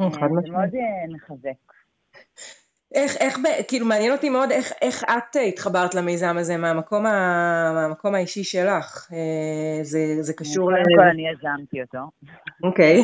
אה, 0.00 0.10
זה 0.10 0.20
מאוד 0.20 0.74
אה, 0.74 1.14
מחזק. 1.14 1.72
איך, 2.94 3.16
איך, 3.20 3.38
כאילו 3.68 3.86
מעניין 3.86 4.12
אותי 4.12 4.28
מאוד 4.28 4.50
איך, 4.50 4.72
איך 4.82 5.04
את 5.04 5.36
התחברת 5.48 5.94
למיזם 5.94 6.36
הזה 6.38 6.56
מהמקום, 6.56 7.06
ה, 7.06 7.70
מהמקום 7.74 8.14
האישי 8.14 8.44
שלך, 8.44 9.08
אה, 9.12 9.78
זה, 9.82 9.98
זה 10.20 10.32
קשור 10.32 10.72
ל... 10.72 10.74
קודם 10.74 10.96
כל 10.96 11.08
אני 11.08 11.28
יזמתי 11.28 11.82
אותו. 11.82 11.98
אוקיי. 12.62 12.96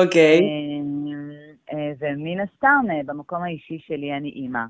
אוקיי. 0.00 0.40
אה, 0.40 1.72
אה, 1.72 1.92
ומן 1.98 2.40
הסתם, 2.40 2.84
במקום 3.06 3.42
האישי 3.42 3.78
שלי 3.78 4.12
אני 4.16 4.28
אימא. 4.28 4.64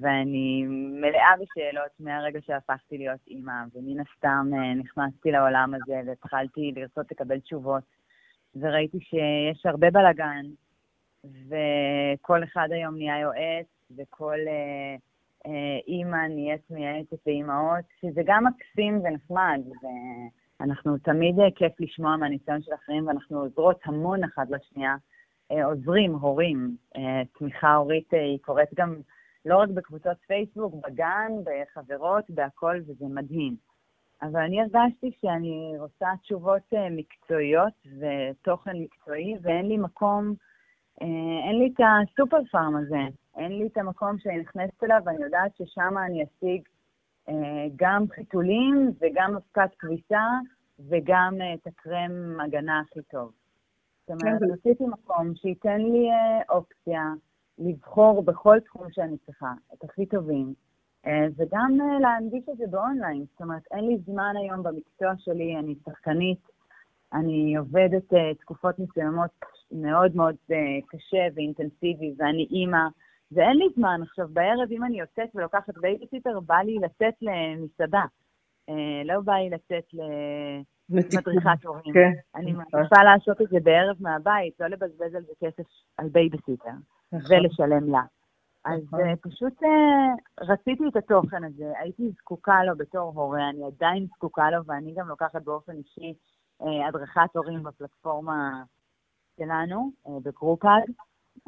ואני 0.00 0.64
מלאה 1.00 1.32
בשאלות 1.40 1.90
מהרגע 2.00 2.40
שהפכתי 2.46 2.98
להיות 2.98 3.20
אימא, 3.28 3.52
ומן 3.74 4.00
הסתם 4.00 4.50
נכנסתי 4.76 5.30
לעולם 5.30 5.74
הזה 5.74 6.00
והתחלתי 6.06 6.72
לרצות 6.76 7.06
לקבל 7.10 7.40
תשובות, 7.40 7.84
וראיתי 8.56 8.98
שיש 9.00 9.66
הרבה 9.66 9.90
בלאגן, 9.90 10.44
וכל 11.24 12.44
אחד 12.44 12.68
היום 12.70 12.96
נהיה 12.96 13.20
יועץ, 13.20 13.66
וכל 13.96 14.38
אה, 14.46 14.96
אה, 15.46 15.78
אימא 15.86 16.26
נהיית 16.26 16.70
מייעצת 16.70 17.26
לאימהות, 17.26 17.84
שזה 18.00 18.22
גם 18.24 18.44
מקסים 18.44 19.00
ונחמד, 19.04 19.60
ואנחנו 20.60 20.98
תמיד 20.98 21.40
אה, 21.40 21.50
כיף 21.54 21.80
לשמוע 21.80 22.16
מהניסיון 22.16 22.62
של 22.62 22.74
אחרים, 22.74 23.06
ואנחנו 23.06 23.40
עוזרות 23.40 23.80
המון 23.84 24.24
אחת 24.24 24.50
לשנייה, 24.50 24.96
אה, 25.50 25.64
עוזרים, 25.64 26.14
הורים. 26.14 26.76
אה, 26.96 27.22
תמיכה 27.38 27.74
הורית 27.74 28.14
אה, 28.14 28.20
היא 28.20 28.38
קורית 28.42 28.74
גם 28.74 28.96
לא 29.44 29.56
רק 29.58 29.68
בקבוצות 29.68 30.16
פייסבוק, 30.26 30.74
בגן, 30.86 31.32
בחברות, 31.44 32.30
בהכל, 32.30 32.80
וזה 32.86 33.04
מדהים. 33.08 33.56
אבל 34.22 34.40
אני 34.40 34.60
הרגשתי 34.60 35.10
שאני 35.20 35.74
רוצה 35.78 36.06
תשובות 36.22 36.62
אה, 36.74 36.90
מקצועיות 36.90 37.72
ותוכן 38.00 38.76
מקצועי, 38.76 39.34
ואין 39.42 39.68
לי 39.68 39.76
מקום 39.76 40.34
אין 41.00 41.58
לי 41.58 41.72
את 41.74 41.80
הסופר 41.80 42.44
פארם 42.52 42.76
הזה, 42.76 43.00
אין 43.36 43.52
לי 43.52 43.66
את 43.66 43.76
המקום 43.76 44.18
שאני 44.18 44.38
נכנסת 44.38 44.84
אליו 44.84 45.00
ואני 45.04 45.24
יודעת 45.24 45.56
ששם 45.56 45.94
אני 46.06 46.24
אשיג 46.24 46.62
אה, 47.28 47.66
גם 47.76 48.04
חיתולים 48.14 48.92
וגם 49.00 49.36
אבקת 49.36 49.74
כביסה 49.78 50.26
וגם 50.88 51.34
אה, 51.40 51.54
את 51.54 51.66
הקרם 51.66 52.40
הגנה 52.40 52.80
הכי 52.80 53.02
טוב. 53.02 53.32
זאת 54.08 54.22
אומרת. 54.22 54.42
רציתי 54.52 54.84
מקום 54.86 55.34
שייתן 55.34 55.80
לי 55.80 56.08
אופציה 56.48 57.02
לבחור 57.58 58.22
בכל 58.22 58.60
תחום 58.60 58.86
שאני 58.92 59.16
צריכה, 59.26 59.52
את 59.74 59.84
הכי 59.84 60.06
טובים, 60.06 60.54
וגם 61.36 61.78
להנגיש 62.00 62.48
את 62.52 62.56
זה 62.56 62.64
באונליין. 62.70 63.24
זאת 63.32 63.40
אומרת, 63.40 63.62
אין 63.70 63.86
לי 63.86 63.98
זמן 64.06 64.34
היום 64.42 64.62
במקצוע 64.62 65.12
שלי, 65.18 65.56
אני 65.58 65.74
שחקנית, 65.84 66.48
אני 67.14 67.56
עובדת 67.56 68.14
תקופות 68.40 68.78
מסוימות 68.78 69.30
מאוד 69.72 70.16
מאוד 70.16 70.34
אה, 70.50 70.54
קשה 70.86 71.26
ואינטנסיבי, 71.34 72.14
ואני 72.18 72.46
אימא, 72.50 72.86
ואין 73.32 73.56
לי 73.56 73.64
זמן 73.76 74.00
עכשיו 74.02 74.28
בערב, 74.32 74.68
אם 74.70 74.84
אני 74.84 75.00
יוצאת 75.00 75.28
ולוקחת 75.34 75.78
בייביסיטר, 75.78 76.40
בא 76.40 76.56
לי 76.56 76.78
לצאת 76.78 77.14
למסעדה. 77.22 78.04
אה, 78.70 78.72
לא 79.04 79.20
בא 79.20 79.32
לי 79.32 79.50
לצאת 79.50 79.84
למדריכת 80.90 81.64
הורים. 81.64 81.94
כן. 81.94 82.12
אני 82.34 82.52
מעדיפה 82.52 83.02
לעשות 83.04 83.40
את 83.40 83.48
זה 83.48 83.58
בערב 83.62 83.96
מהבית, 84.00 84.60
לא 84.60 84.66
לבזבז 84.66 85.14
על 85.14 85.22
זה 85.22 85.32
כסף 85.40 85.68
על 85.98 86.08
בייביסיטר, 86.08 86.70
נכון. 87.12 87.36
ולשלם 87.36 87.90
לה. 87.90 88.02
אז 88.64 88.80
אה, 88.94 89.16
פשוט 89.22 89.62
אה, 89.62 89.66
רציתי 90.40 90.84
את 90.88 90.96
התוכן 90.96 91.44
הזה, 91.44 91.72
הייתי 91.78 92.10
זקוקה 92.10 92.64
לו 92.64 92.76
בתור 92.76 93.12
הורה, 93.14 93.48
אני 93.50 93.64
עדיין 93.64 94.06
זקוקה 94.06 94.50
לו, 94.50 94.64
ואני 94.66 94.94
גם 94.96 95.08
לוקחת 95.08 95.42
באופן 95.42 95.72
אישי 95.72 96.12
אה, 96.12 96.34
הדרכת 96.60 97.36
הורים 97.36 97.62
בפלטפורמה 97.62 98.62
שלנו, 99.36 99.90
אה, 100.06 100.12
בגרופאד, 100.22 100.82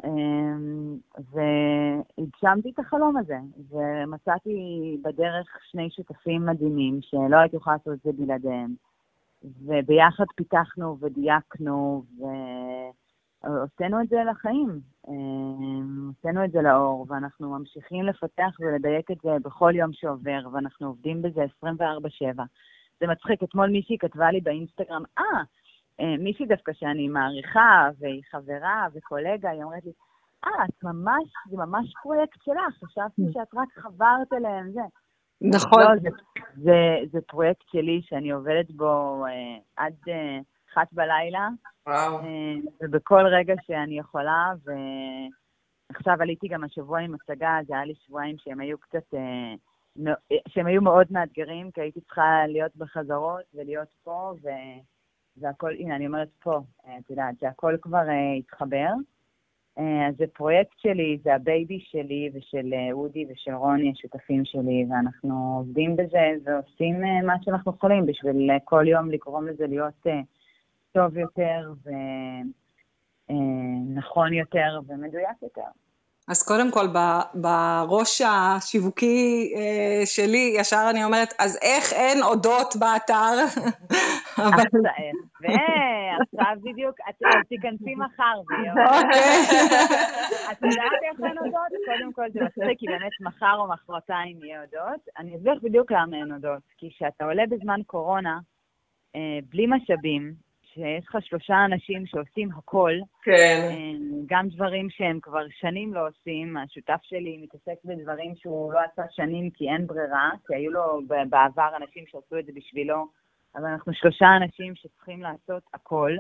אמ, 0.04 0.98
והגשמתי 1.18 2.70
את 2.70 2.78
החלום 2.78 3.16
הזה, 3.16 3.38
ומצאתי 3.70 4.98
בדרך 5.02 5.58
שני 5.70 5.90
שותפים 5.90 6.46
מדהימים 6.46 6.98
שלא 7.02 7.36
הייתי 7.36 7.56
יכולה 7.56 7.76
לעשות 7.76 7.92
את 7.92 8.02
זה 8.04 8.12
בלעדיהם. 8.12 8.74
וביחד 9.66 10.24
פיתחנו 10.36 10.96
ודייקנו, 11.00 12.04
והוצאנו 13.42 14.00
את 14.00 14.08
זה 14.08 14.16
לחיים. 14.30 14.80
אמ, 15.08 16.08
הוצאנו 16.08 16.44
את 16.44 16.52
זה 16.52 16.62
לאור, 16.62 17.06
ואנחנו 17.08 17.50
ממשיכים 17.58 18.04
לפתח 18.04 18.56
ולדייק 18.60 19.10
את 19.10 19.16
זה 19.22 19.30
בכל 19.42 19.72
יום 19.74 19.92
שעובר, 19.92 20.40
ואנחנו 20.52 20.86
עובדים 20.86 21.22
בזה 21.22 21.44
24/7. 21.58 22.44
זה 23.00 23.06
מצחיק, 23.06 23.42
אתמול 23.42 23.70
מישהי 23.70 23.98
כתבה 23.98 24.30
לי 24.30 24.40
באינסטגרם, 24.40 25.02
אה, 25.18 25.24
אה, 26.00 26.16
מישהי 26.18 26.46
דווקא 26.46 26.72
שאני 26.72 27.08
מעריכה, 27.08 27.88
והיא 27.98 28.22
חברה 28.30 28.86
וקולגה, 28.94 29.50
היא 29.50 29.62
אומרת 29.62 29.84
לי, 29.84 29.92
אה, 30.44 30.64
את 30.64 30.84
ממש, 30.84 31.24
זה 31.50 31.56
ממש 31.56 31.92
פרויקט 32.02 32.42
שלך, 32.44 32.84
חשבתי 32.84 33.22
mm. 33.22 33.32
שאת 33.32 33.54
רק 33.54 33.68
חברת 33.72 34.32
אליהם, 34.32 34.70
זה. 34.72 34.80
נכון. 35.40 35.82
לא, 35.82 35.88
זה, 36.02 36.08
זה, 36.56 36.96
זה 37.12 37.18
פרויקט 37.26 37.64
שלי 37.72 38.00
שאני 38.02 38.30
עובדת 38.30 38.70
בו 38.70 39.24
אה, 39.26 39.58
עד 39.76 39.94
אה, 40.08 40.38
אחת 40.72 40.88
בלילה. 40.92 41.48
וואו. 41.86 42.18
אה, 42.18 42.54
ובכל 42.80 43.26
רגע 43.26 43.54
שאני 43.66 43.98
יכולה, 43.98 44.52
ועכשיו 44.64 46.16
עליתי 46.20 46.48
גם 46.48 46.64
השבוע 46.64 47.00
עם 47.00 47.14
הצגה, 47.14 47.58
זה 47.66 47.74
היה 47.74 47.84
לי 47.84 47.94
שבועיים 48.06 48.36
שהם 48.38 48.60
היו 48.60 48.78
קצת, 48.78 49.14
אה, 49.14 49.54
שהם 50.48 50.66
היו 50.66 50.82
מאוד 50.82 51.06
מאתגרים, 51.10 51.70
כי 51.70 51.80
הייתי 51.80 52.00
צריכה 52.00 52.46
להיות 52.48 52.76
בחזרות 52.76 53.44
ולהיות 53.54 53.88
פה, 54.04 54.32
ו... 54.42 54.48
והכל, 55.36 55.72
הנה, 55.78 55.96
אני 55.96 56.06
אומרת 56.06 56.28
פה, 56.42 56.60
אה, 56.86 56.98
את 56.98 57.10
יודעת, 57.10 57.34
זה 57.40 57.48
הכל 57.48 57.76
כבר 57.82 58.08
אה, 58.08 58.32
התחבר. 58.38 58.88
אה, 59.78 60.08
אז 60.08 60.14
זה 60.18 60.24
פרויקט 60.26 60.78
שלי, 60.78 61.18
זה 61.24 61.34
ה 61.34 61.44
baby 61.44 61.80
שלי 61.80 62.30
ושל 62.34 62.74
אודי 62.92 63.26
ושל 63.30 63.54
רוני, 63.54 63.92
השותפים 63.92 64.44
שלי, 64.44 64.86
ואנחנו 64.90 65.56
עובדים 65.58 65.96
בזה 65.96 66.32
ועושים 66.44 67.00
מה 67.26 67.34
שאנחנו 67.42 67.72
יכולים 67.72 68.06
בשביל 68.06 68.50
כל 68.64 68.84
יום 68.88 69.10
לגרום 69.10 69.48
לזה 69.48 69.66
להיות 69.66 70.06
טוב 70.92 71.16
יותר 71.16 71.72
ונכון 73.28 74.32
יותר 74.32 74.80
ומדויק 74.86 75.42
יותר. 75.42 75.85
אז 76.28 76.42
קודם 76.42 76.70
כל, 76.70 76.86
בראש 77.34 78.20
השיווקי 78.20 79.52
אה, 79.56 80.06
שלי, 80.06 80.54
ישר 80.58 80.86
אני 80.90 81.04
אומרת, 81.04 81.34
אז 81.38 81.58
איך 81.62 81.92
אין 81.92 82.22
אודות 82.22 82.76
באתר? 82.76 83.34
ועכשיו 85.42 86.56
בדיוק, 86.62 86.96
את 87.08 87.14
תיכנסי 87.48 87.94
מחר, 87.94 88.36
אוקיי. 88.36 88.70
את 90.52 90.62
יודעת 90.62 91.02
איך 91.10 91.20
אין 91.24 91.38
אודות? 91.38 91.72
קודם 91.86 92.12
כל 92.12 92.22
זה 92.32 92.40
מצחיק, 92.44 92.78
כי 92.78 92.86
באמת 92.86 93.12
מחר 93.20 93.56
או 93.58 93.68
מחרתיים 93.68 94.38
יהיה 94.42 94.60
אודות. 94.62 95.00
אני 95.18 95.36
אסביר 95.36 95.54
בדיוק 95.62 95.92
למה 95.92 96.16
אין 96.16 96.32
אודות. 96.32 96.62
כי 96.78 96.90
כשאתה 96.90 97.24
עולה 97.24 97.42
בזמן 97.50 97.80
קורונה, 97.86 98.38
אה, 99.16 99.38
בלי 99.50 99.66
משאבים, 99.68 100.45
שיש 100.76 101.04
לך 101.08 101.16
שלושה 101.20 101.64
אנשים 101.64 102.06
שעושים 102.06 102.48
הכל, 102.58 102.92
כן. 103.22 103.68
אה, 103.70 103.98
גם 104.26 104.48
דברים 104.48 104.90
שהם 104.90 105.20
כבר 105.22 105.42
שנים 105.50 105.94
לא 105.94 106.08
עושים, 106.08 106.56
השותף 106.56 107.00
שלי 107.02 107.38
מתעסק 107.42 107.84
בדברים 107.84 108.32
שהוא 108.36 108.72
לא 108.72 108.80
עשה 108.80 109.02
שנים 109.10 109.50
כי 109.50 109.68
אין 109.68 109.86
ברירה, 109.86 110.30
כי 110.46 110.54
היו 110.54 110.70
לו 110.70 111.00
בעבר 111.28 111.76
אנשים 111.76 112.04
שעשו 112.06 112.38
את 112.38 112.46
זה 112.46 112.52
בשבילו, 112.54 113.06
אבל 113.54 113.64
אנחנו 113.64 113.94
שלושה 113.94 114.26
אנשים 114.36 114.74
שצריכים 114.74 115.22
לעשות 115.22 115.62
הכל, 115.74 116.12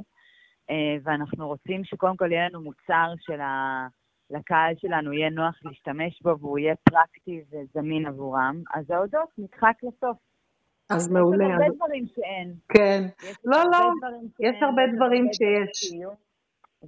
אה, 0.70 0.96
ואנחנו 1.02 1.48
רוצים 1.48 1.84
שקודם 1.84 2.16
כל 2.16 2.32
יהיה 2.32 2.48
לנו 2.48 2.62
מוצר 2.62 3.12
של 3.20 3.40
ה... 3.40 3.86
לקהל 4.30 4.74
שלנו 4.76 5.12
יהיה 5.12 5.30
נוח 5.30 5.54
להשתמש 5.64 6.22
בו 6.22 6.38
והוא 6.38 6.58
יהיה 6.58 6.74
פרקטי 6.90 7.44
וזמין 7.50 8.06
עבורם, 8.06 8.62
אז 8.74 8.90
ההודות 8.90 9.28
נדחק 9.38 9.74
לסוף. 9.82 10.16
אז 10.90 11.08
מעולה. 11.08 11.44
יש 11.44 11.50
הרבה 11.52 11.74
דברים 11.76 12.04
שאין. 12.14 12.54
כן. 12.68 13.04
לא, 13.44 13.58
לא, 13.72 13.90
יש 14.40 14.56
הרבה 14.62 14.82
דברים 14.96 15.28
שיש. 15.32 15.92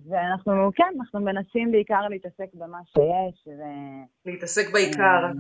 ואנחנו, 0.09 0.71
כן, 0.75 0.93
אנחנו 1.01 1.21
מנסים 1.21 1.73
בעיקר 1.73 2.09
להתעסק 2.11 2.55
במה 2.55 2.79
שיש. 2.85 3.47
ו... 3.47 3.63
להתעסק 4.27 4.73
בעיקר. 4.73 5.03
אה, 5.03 5.31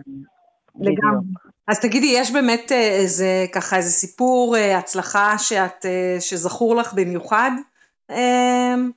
לגמרי. 0.81 1.27
אז 1.69 1.81
תגידי, 1.81 2.13
יש 2.15 2.33
באמת 2.33 2.73
אה, 2.73 3.01
איזה, 3.01 3.47
ככה, 3.55 3.77
איזה 3.77 3.91
סיפור 3.91 4.57
אה, 4.57 4.79
הצלחה 4.79 5.39
שאת, 5.39 5.85
שזכור 6.21 6.77
לך 6.77 6.95
במיוחד 6.97 7.51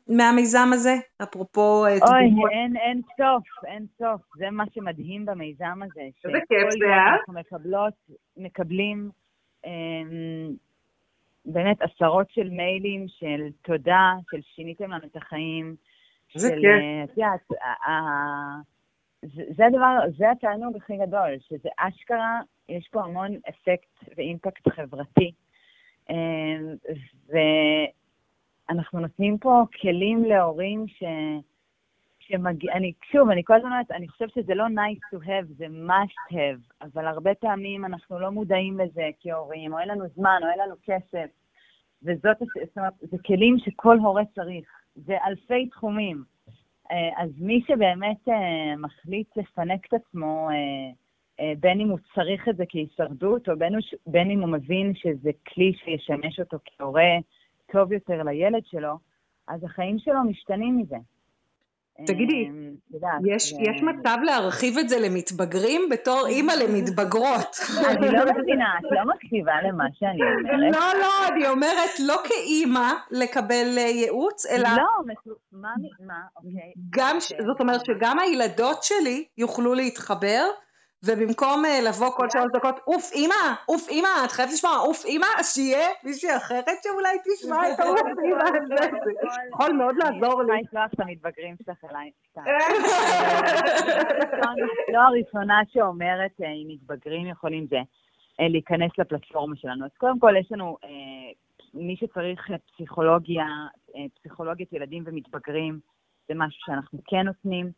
מהמיזם 0.08 0.69
הזה? 0.74 0.95
אפרופו... 1.24 1.86
אוי, 1.86 2.32
אין, 2.52 2.78
אין 2.78 3.02
סוף, 3.17 3.65
אין 3.67 3.86
סוף. 3.97 4.21
זה 4.38 4.50
מה 4.52 4.63
שמדהים 4.74 5.26
במיזם 5.26 5.80
הזה. 5.84 6.02
איזה 6.26 6.38
כיף 6.50 6.80
זה, 6.80 6.86
אה? 6.86 7.15
אנחנו 7.15 7.34
מקבלות, 7.34 7.93
מקבלים 8.38 9.10
באמת 11.45 11.82
עשרות 11.82 12.32
של 12.32 12.50
מיילים 12.50 13.06
של 13.08 13.50
תודה, 13.62 14.13
של 14.32 14.41
שיניתם 14.56 14.91
לנו 14.91 15.06
את 15.06 15.15
החיים. 15.15 15.76
זה 16.36 16.50
של, 16.50 16.56
כיף. 16.56 16.65
אה, 16.65 17.04
את 17.04 17.17
יודעת, 17.17 17.41
זה 19.58 19.65
הדבר, 19.65 20.00
זה 20.17 20.32
התענוג 20.32 20.76
הכי 20.76 20.97
גדול, 20.97 21.38
שזה 21.39 21.69
אשכרה, 21.78 22.39
יש 22.69 22.89
פה 22.91 23.02
המון 23.02 23.32
אפקט 23.50 24.04
ואימפקט 24.17 24.67
חברתי. 24.67 25.32
אמ, 26.10 26.76
ואנחנו 28.69 29.00
נותנים 29.00 29.38
פה 29.38 29.63
כלים 29.82 30.26
להורים 30.26 30.88
ש... 30.88 31.04
שמגיע, 32.32 32.74
אני, 32.74 32.94
שוב, 33.12 33.30
אני 33.30 33.44
כל 33.44 33.54
הזמן 33.54 33.70
אומרת, 33.70 33.91
אני 33.91 34.08
חושבת 34.08 34.34
שזה 34.34 34.56
לא 34.56 34.65
nice 34.67 35.15
to 35.15 35.26
have, 35.26 35.46
זה 35.58 35.65
must 35.65 36.34
have, 36.34 36.76
אבל 36.82 37.08
הרבה 37.08 37.36
פעמים 37.36 37.86
אנחנו 37.86 38.20
לא 38.20 38.30
מודעים 38.30 38.80
לזה 38.80 39.10
כהורים, 39.20 39.74
או 39.74 39.80
אין 39.80 39.88
לנו 39.88 40.06
זמן, 40.15 40.39
או 40.44 40.48
אין 40.50 40.60
לנו 40.60 40.76
כסף, 40.84 41.30
וזאת, 42.04 42.38
זאת 42.39 42.78
אומרת, 42.78 42.94
זה 43.02 43.17
כלים 43.26 43.56
שכל 43.60 43.98
הורה 43.98 44.24
צריך, 44.36 44.70
זה 44.96 45.17
אלפי 45.26 45.70
תחומים. 45.70 46.24
אה, 46.91 47.24
אז 47.24 47.30
מי 47.38 47.62
שבאמת 47.67 48.30
אה, 48.30 48.76
מחליט 48.78 49.38
לפנק 49.38 49.86
את 49.86 49.94
עצמו, 49.94 50.50
אה, 50.50 51.54
בין 51.60 51.80
אם 51.80 51.89
הוא 51.89 52.00
צריך 52.15 52.50
את 52.50 52.58
זה 52.58 52.63
כהישרדות, 52.70 53.50
או 53.50 53.58
בין, 53.58 53.74
בין 54.08 54.32
אם 54.32 54.41
הוא 54.41 54.50
מבין 54.50 54.94
שזה 54.96 55.32
כלי 55.54 55.74
שישמש 55.74 56.39
אותו 56.39 56.58
כהורה 56.65 57.17
טוב 57.72 57.91
יותר 57.91 58.24
לילד 58.24 58.65
שלו, 58.65 58.98
אז 59.48 59.63
החיים 59.63 60.00
שלו 60.00 60.24
משתנים 60.24 60.78
מזה. 60.78 60.98
תגידי, 62.08 62.45
אמ, 62.49 62.71
יש, 63.25 63.51
יש 63.51 63.84
מצב 63.84 64.17
להרחיב 64.23 64.77
את 64.77 64.89
זה 64.89 64.99
למתבגרים 64.99 65.82
בתור 65.91 66.27
אימא 66.27 66.51
למתבגרות? 66.51 67.56
אני 67.89 68.12
לא 68.12 68.23
מבינה, 68.41 68.65
את 68.80 68.91
לא 68.91 69.13
מקשיבה 69.13 69.54
למה 69.67 69.84
שאני 69.93 70.19
אומרת. 70.21 70.75
לא, 70.75 70.99
לא, 70.99 71.27
אני 71.27 71.47
אומרת 71.47 71.99
לא 71.99 72.15
כאימא 72.23 72.91
לקבל 73.12 73.77
אה, 73.77 73.82
ייעוץ, 73.82 74.45
אלא... 74.45 74.69
לא, 74.69 75.13
מה, 75.51 75.69
מה, 76.08 76.13
אוקיי. 76.36 76.73
גם, 76.89 77.15
אוקיי. 77.15 77.45
זאת 77.45 77.60
אומרת 77.60 77.86
שגם 77.86 78.19
הילדות 78.19 78.84
שלי 78.84 79.25
יוכלו 79.38 79.73
להתחבר. 79.73 80.43
ובמקום 81.06 81.66
אה, 81.66 81.80
לבוא 81.88 82.10
כל 82.10 82.30
שלוש 82.30 82.52
דקות, 82.54 82.76
אוף 82.88 83.12
אימא, 83.12 83.44
אוף 83.70 83.90
אימא, 83.90 84.08
את 84.26 84.32
חייבת 84.32 84.52
לשמוע, 84.54 84.78
אוף 84.78 85.06
אימא, 85.06 85.26
אז 85.40 85.54
שיהיה 85.54 85.88
מישהי 86.04 86.38
אחרת 86.38 86.78
שאולי 86.84 87.18
תשמע 87.26 87.74
את 87.74 87.80
האוף 87.80 88.00
אימא 88.26 88.44
הזה, 88.44 88.76
זה 88.76 89.16
יכול 89.54 89.72
מאוד 89.72 89.96
לעזור 89.96 90.44
לי. 90.44 90.54
אני 90.54 90.62
לשלוח 90.62 90.94
את 90.94 91.00
המתבגרים 91.00 91.56
שלך 91.66 91.86
אליי. 91.92 92.12
לא 94.94 95.00
הראשונה 95.00 95.62
שאומרת 95.74 96.32
אם 96.40 96.46
אה, 96.46 96.52
מתבגרים 96.68 97.28
יכולים 97.28 97.68
זה 97.70 97.80
אה, 98.40 98.48
להיכנס 98.48 98.92
לפלטפורמה 98.98 99.56
שלנו. 99.56 99.86
אז 99.86 99.92
קודם 99.98 100.20
כל 100.20 100.34
יש 100.40 100.52
לנו, 100.52 100.78
מי 101.74 101.96
שצריך 101.96 102.52
פסיכולוגיה, 102.74 103.46
פסיכולוגיית 104.16 104.74
ילדים 104.74 105.04
ומתבגרים, 105.06 105.80
זה 106.28 106.34
משהו 106.36 106.60
שאנחנו 106.66 107.00
כן 107.06 107.22
נותנים. 107.22 107.72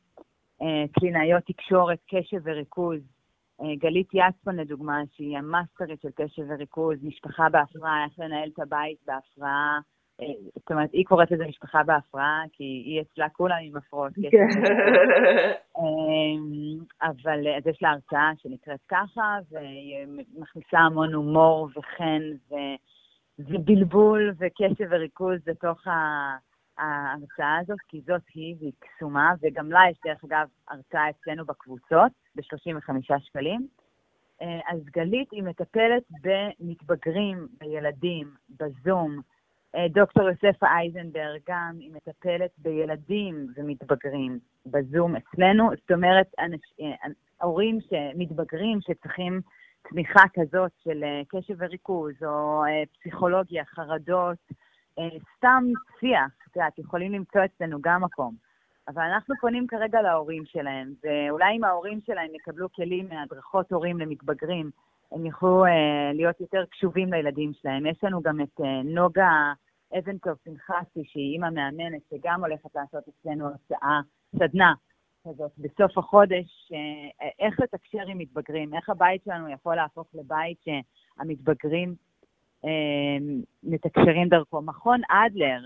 קלינאיות 0.99 1.43
תקשורת, 1.43 1.99
קשב 2.09 2.37
וריכוז, 2.43 3.01
אה, 3.61 3.75
גלית 3.75 4.07
יצפן 4.13 4.55
לדוגמה, 4.55 5.01
שהיא 5.15 5.37
המאסטרית 5.37 6.01
של 6.01 6.09
קשב 6.15 6.43
וריכוז, 6.47 6.97
משפחה 7.03 7.49
בהפרעה, 7.49 8.05
איך 8.05 8.19
לנהל 8.19 8.49
את 8.53 8.59
הבית 8.59 8.97
בהפרעה. 9.05 9.79
אה, 10.21 10.25
זאת 10.55 10.71
אומרת, 10.71 10.89
היא 10.93 11.05
קוראת 11.05 11.31
לזה 11.31 11.47
משפחה 11.47 11.83
בהפרעה, 11.83 12.43
כי 12.53 12.63
היא 12.63 13.01
אצלה 13.01 13.29
כולם 13.29 13.55
עם 13.61 13.77
הפרעות. 13.77 14.13
כן. 14.13 14.47
אבל 17.01 17.47
אז 17.57 17.67
יש 17.67 17.83
לה 17.83 17.89
הרצאה 17.89 18.31
שנקראת 18.37 18.79
ככה, 18.87 19.37
והיא 19.49 20.05
מכניסה 20.37 20.77
המון 20.77 21.13
הומור 21.13 21.69
וחן 21.77 22.21
ובלבול 23.39 24.33
וקשב 24.37 24.87
וריכוז 24.91 25.47
לתוך 25.47 25.87
ה... 25.87 25.91
ההרצאה 26.83 27.57
הזאת, 27.61 27.79
כי 27.87 28.01
זאת 28.07 28.21
היא 28.33 28.55
והיא 28.59 28.71
קסומה, 28.79 29.33
וגם 29.41 29.71
לה 29.71 29.79
יש 29.91 29.97
דרך 30.05 30.23
אגב 30.23 30.47
הרצאה 30.69 31.09
אצלנו 31.09 31.45
בקבוצות, 31.45 32.11
ב-35 32.35 33.17
שקלים. 33.19 33.67
אה, 34.41 34.59
אז 34.67 34.79
גלית 34.85 35.31
היא 35.31 35.43
מטפלת 35.43 36.03
במתבגרים, 36.21 37.47
בילדים, 37.59 38.31
בזום, 38.49 39.21
אה, 39.75 39.87
דוקטור 39.89 40.23
יוספה 40.29 40.67
אייזנברג, 40.67 41.39
גם 41.49 41.75
היא 41.79 41.91
מטפלת 41.93 42.51
בילדים 42.57 43.47
ומתבגרים 43.55 44.39
בזום 44.65 45.15
אצלנו, 45.15 45.69
זאת 45.79 45.91
אומרת, 45.91 46.27
אנש, 46.39 46.61
אה, 46.81 47.09
הורים 47.41 47.79
שמתבגרים 47.81 48.79
שצריכים 48.81 49.41
תמיכה 49.89 50.23
כזאת 50.33 50.71
של 50.83 51.03
קשב 51.27 51.55
וריכוז, 51.57 52.13
או 52.23 52.63
פסיכולוגיה, 52.99 53.65
חרדות, 53.65 54.37
סתם 55.37 55.63
שיח, 55.99 56.42
את 56.53 56.57
יודעת, 56.57 56.79
יכולים 56.79 57.11
למצוא 57.11 57.45
אצלנו 57.45 57.77
גם 57.81 58.03
מקום. 58.03 58.35
אבל 58.87 59.03
אנחנו 59.03 59.35
פונים 59.41 59.67
כרגע 59.67 60.01
להורים 60.01 60.45
שלהם, 60.45 60.93
ואולי 61.03 61.57
אם 61.57 61.63
ההורים 61.63 61.99
שלהם 62.05 62.35
יקבלו 62.35 62.71
כלים 62.71 63.09
מהדרכות 63.09 63.71
הורים 63.71 63.99
למתבגרים, 63.99 64.71
הם 65.11 65.25
יוכלו 65.25 65.65
אה, 65.65 66.11
להיות 66.13 66.41
יותר 66.41 66.65
קשובים 66.65 67.13
לילדים 67.13 67.51
שלהם. 67.53 67.85
יש 67.85 68.03
לנו 68.03 68.21
גם 68.21 68.41
את 68.41 68.61
אה, 68.61 68.81
נוגה 68.83 69.53
אבנטוב 69.97 70.33
פנחסי, 70.43 71.03
שהיא 71.03 71.33
אימא 71.33 71.49
מאמנת, 71.49 72.01
שגם 72.09 72.43
הולכת 72.43 72.75
לעשות 72.75 73.03
אצלנו 73.07 73.45
הרצאה, 73.47 73.99
סדנה 74.35 74.73
כזאת, 75.27 75.51
בסוף 75.57 75.97
החודש, 75.97 76.71
אה, 76.73 77.27
איך 77.39 77.59
לתקשר 77.59 78.07
עם 78.07 78.17
מתבגרים, 78.17 78.73
איך 78.73 78.89
הבית 78.89 79.23
שלנו 79.25 79.49
יכול 79.49 79.75
להפוך 79.75 80.07
לבית 80.13 80.57
שהמתבגרים 80.63 81.95
אה, 82.65 82.69
מתקשרים 83.63 84.29
דרכו. 84.29 84.61
מכון 84.61 85.01
אדלר, 85.09 85.59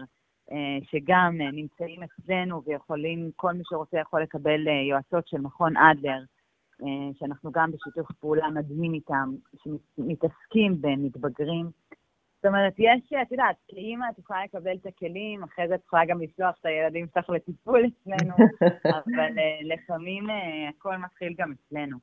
שגם 0.82 1.38
אה, 1.42 1.52
נמצאים 1.52 2.02
אצלנו 2.04 2.64
ויכולים, 2.66 3.32
כל 3.36 3.54
מי 3.54 3.64
שרוצה 3.70 3.98
יכול 4.00 4.22
לקבל 4.22 4.68
אה, 4.68 4.74
יועצות 4.90 5.28
של 5.28 5.38
מכון 5.38 5.78
אדלר, 5.78 6.22
שאנחנו 7.20 7.52
גם 7.52 7.72
בשיתוף 7.72 8.12
פעולה 8.20 8.50
מדהים 8.50 8.94
איתם, 8.94 9.30
שמתעסקים 9.96 10.82
במתבגרים. 10.82 11.70
זאת 12.36 12.46
אומרת, 12.46 12.74
יש, 12.78 13.14
את 13.22 13.32
יודעת, 13.32 13.56
כאימא 13.68 14.06
את 14.14 14.20
יכולה 14.20 14.44
לקבל 14.44 14.76
את 14.76 14.86
הכלים, 14.86 15.44
אחרי 15.44 15.68
זה 15.68 15.76
את 15.76 15.84
יכולה 15.86 16.06
גם 16.06 16.22
לשלוח 16.22 16.56
את 16.62 16.66
הילדים 16.66 17.06
שלך 17.14 17.30
לטיפול 17.30 17.86
אצלנו, 17.88 18.34
אבל 18.98 19.32
לפעמים 19.62 20.28
הכל 20.70 20.98
מתחיל 20.98 21.34
גם 21.38 21.52
אצלנו. 21.52 21.98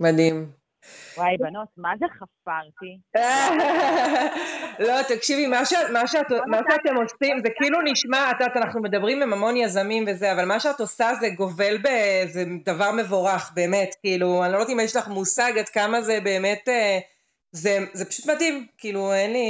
מדהים. 0.00 0.63
וואי, 1.16 1.36
בנות, 1.38 1.68
מה 1.76 1.92
זה 1.98 2.06
חפרתי? 2.08 2.98
לא, 4.86 5.02
תקשיבי, 5.02 5.46
מה, 5.46 5.66
שאתם 5.66 6.96
עושים, 6.96 7.40
זה 7.44 7.48
כאילו 7.56 7.78
נשמע, 7.84 8.30
את 8.30 8.40
יודעת, 8.40 8.56
אנחנו 8.56 8.82
מדברים 8.82 9.22
עם 9.22 9.32
המון 9.32 9.56
יזמים 9.56 10.04
וזה, 10.08 10.32
אבל 10.32 10.44
מה 10.44 10.60
שאת 10.60 10.80
עושה 10.80 11.14
זה 11.20 11.28
גובל 11.28 11.78
באיזה 11.78 12.44
דבר 12.64 12.92
מבורך, 12.92 13.52
באמת, 13.54 13.94
כאילו, 14.00 14.44
אני 14.44 14.52
לא 14.52 14.58
יודעת 14.58 14.70
אם 14.70 14.80
יש 14.80 14.96
לך 14.96 15.08
מושג 15.08 15.52
עד 15.58 15.68
כמה 15.68 16.00
זה 16.00 16.18
באמת, 16.24 16.68
אה, 16.68 16.98
זה, 17.52 17.78
זה 17.92 18.04
פשוט 18.04 18.26
מדהים, 18.26 18.66
כאילו, 18.78 19.12
אין 19.12 19.32
לי, 19.32 19.48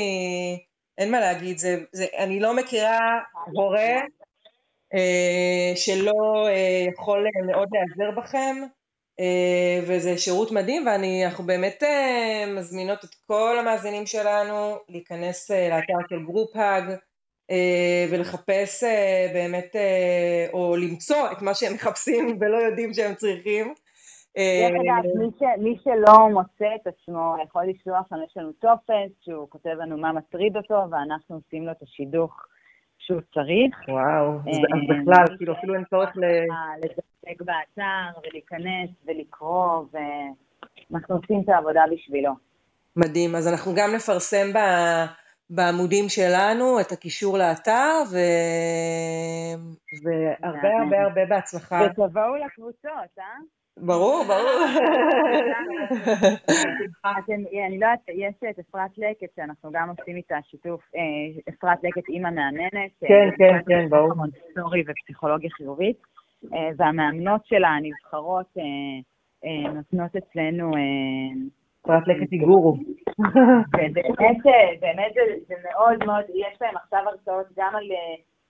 אין 0.98 1.10
מה 1.10 1.20
להגיד, 1.20 1.58
זה, 1.58 1.76
זה, 1.92 2.06
אני 2.18 2.40
לא 2.40 2.56
מכירה 2.56 2.98
הורה 3.52 4.00
אה, 4.94 5.72
שלא 5.76 6.46
אה, 6.48 6.84
יכול 6.92 7.26
מאוד 7.46 7.68
להיעזר 7.72 8.20
בכם, 8.20 8.56
אה, 8.62 8.66
וזה 9.86 10.18
שירות 10.18 10.52
מדהים 10.52 10.86
ואנחנו 10.86 11.44
באמת 11.44 11.82
אה, 11.82 12.44
מזמינות 12.56 13.04
את 13.04 13.10
כל 13.26 13.56
המאזינים 13.60 14.06
שלנו 14.06 14.76
להיכנס 14.88 15.50
אה, 15.50 15.68
לאתר 15.68 16.08
של 16.08 16.24
Group 16.24 16.62
Hug 16.62 16.84
ולחפש 18.10 18.84
באמת 19.34 19.76
או 20.52 20.76
למצוא 20.76 21.32
את 21.32 21.42
מה 21.42 21.54
שהם 21.54 21.74
מחפשים 21.74 22.26
ולא 22.40 22.56
יודעים 22.56 22.94
שהם 22.94 23.14
צריכים. 23.14 23.74
דרך 24.36 24.80
אגב, 24.80 25.02
מי 25.58 25.76
שלא 25.84 26.28
מוצא 26.28 26.74
את 26.74 26.86
עצמו 26.86 27.36
יכול 27.44 27.64
לשלוח 27.68 28.12
לנו, 28.12 28.24
יש 28.24 28.36
לנו 28.36 28.52
טופס 28.52 29.12
שהוא 29.20 29.50
כותב 29.50 29.70
לנו 29.70 29.98
מה 29.98 30.12
מטריד 30.12 30.56
אותו 30.56 30.74
ואנחנו 30.90 31.36
עושים 31.36 31.66
לו 31.66 31.72
את 31.72 31.82
השידוך 31.82 32.46
שהוא 33.06 33.20
צריך. 33.34 33.88
וואו, 33.88 34.38
אז 34.38 34.58
בכלל, 34.88 35.36
כאילו 35.36 35.52
אפילו 35.52 35.74
אין 35.74 35.84
צורך 35.90 36.10
ל... 36.16 36.24
להתעסק 36.82 37.42
באתר 37.42 38.18
ולהיכנס 38.22 38.90
ולקרוא, 39.06 39.84
ואנחנו 39.92 41.16
עושים 41.16 41.40
את 41.44 41.48
העבודה 41.48 41.82
בשבילו. 41.92 42.32
מדהים, 42.96 43.34
אז 43.34 43.48
אנחנו 43.48 43.72
גם 43.76 43.90
נפרסם 43.94 44.52
ב... 44.52 44.58
בעמודים 45.50 46.04
שלנו 46.08 46.80
את 46.80 46.92
הקישור 46.92 47.38
לאתר, 47.38 48.02
ו... 48.12 48.16
והרבה 50.04 50.68
הרבה 50.82 51.02
הרבה 51.02 51.24
בהצלחה. 51.28 51.80
ותבואו 51.86 52.36
לקבוצות, 52.46 53.18
אה? 53.18 53.24
ברור, 53.76 54.24
ברור. 54.28 54.64
אני 57.66 57.78
לא 57.78 57.86
יודעת, 57.86 58.08
יש 58.08 58.34
את 58.50 58.58
אפרת 58.58 58.98
לקט, 58.98 59.36
שאנחנו 59.36 59.70
גם 59.72 59.88
עושים 59.88 60.16
איתה 60.16 60.36
שיתוף, 60.42 60.80
אה, 60.96 61.00
אפרת 61.48 61.78
לקט 61.82 62.08
אימא 62.08 62.30
מאמנת. 62.30 62.90
כן, 63.00 63.28
כן, 63.38 63.58
כן, 63.68 63.88
ברור. 63.88 64.14
מונטסורי 64.14 64.82
ופסיכולוגיה 64.88 65.50
חיובית. 65.50 65.96
אה, 66.52 66.70
והמאמנות 66.76 67.46
שלה 67.46 67.68
הנבחרות 67.68 68.46
אה, 68.58 68.64
אה, 69.44 69.72
נותנות 69.72 70.16
אצלנו... 70.16 70.70
פרט 71.86 72.02
לקטי 72.06 72.38
גורו. 72.38 72.76
באמת, 73.72 74.42
באמת 74.80 75.12
זה 75.46 75.54
מאוד 75.64 76.04
מאוד, 76.06 76.24
יש 76.28 76.62
להם 76.62 76.76
עכשיו 76.76 77.00
הרצאות 77.06 77.46
גם 77.56 77.76
על 77.76 77.84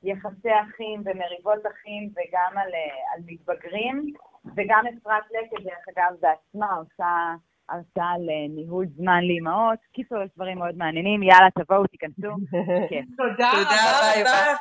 יחסי 0.02 0.48
אחים 0.62 1.00
ומריבות 1.04 1.66
אחים 1.66 2.08
וגם 2.10 2.58
על, 2.58 2.68
על 3.14 3.20
מתבגרים, 3.26 4.12
וגם 4.56 4.84
אפרת 4.86 5.24
לקט, 5.30 5.64
דרך 5.64 5.88
אגב, 5.88 6.16
בעצמה 6.20 6.74
עושה 6.76 7.34
הרצאה 7.68 8.10
על 8.10 8.26
ניהול 8.48 8.86
זמן 8.96 9.20
לאימהות. 9.24 9.78
קיצור, 9.92 10.22
יש 10.22 10.30
דברים 10.36 10.58
מאוד 10.58 10.76
מעניינים, 10.76 11.22
יאללה, 11.22 11.48
תבואו, 11.58 11.86
תיכנסו. 11.86 12.36
תודה 13.16 13.50
רבה. 13.52 14.54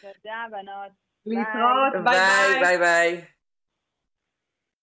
תודה, 0.00 0.44
בנות. 0.50 0.92
להתראות, 1.26 1.92
ביי 2.04 2.60
ביי. 2.60 2.60
ביי 2.60 2.78
ביי. 2.78 3.20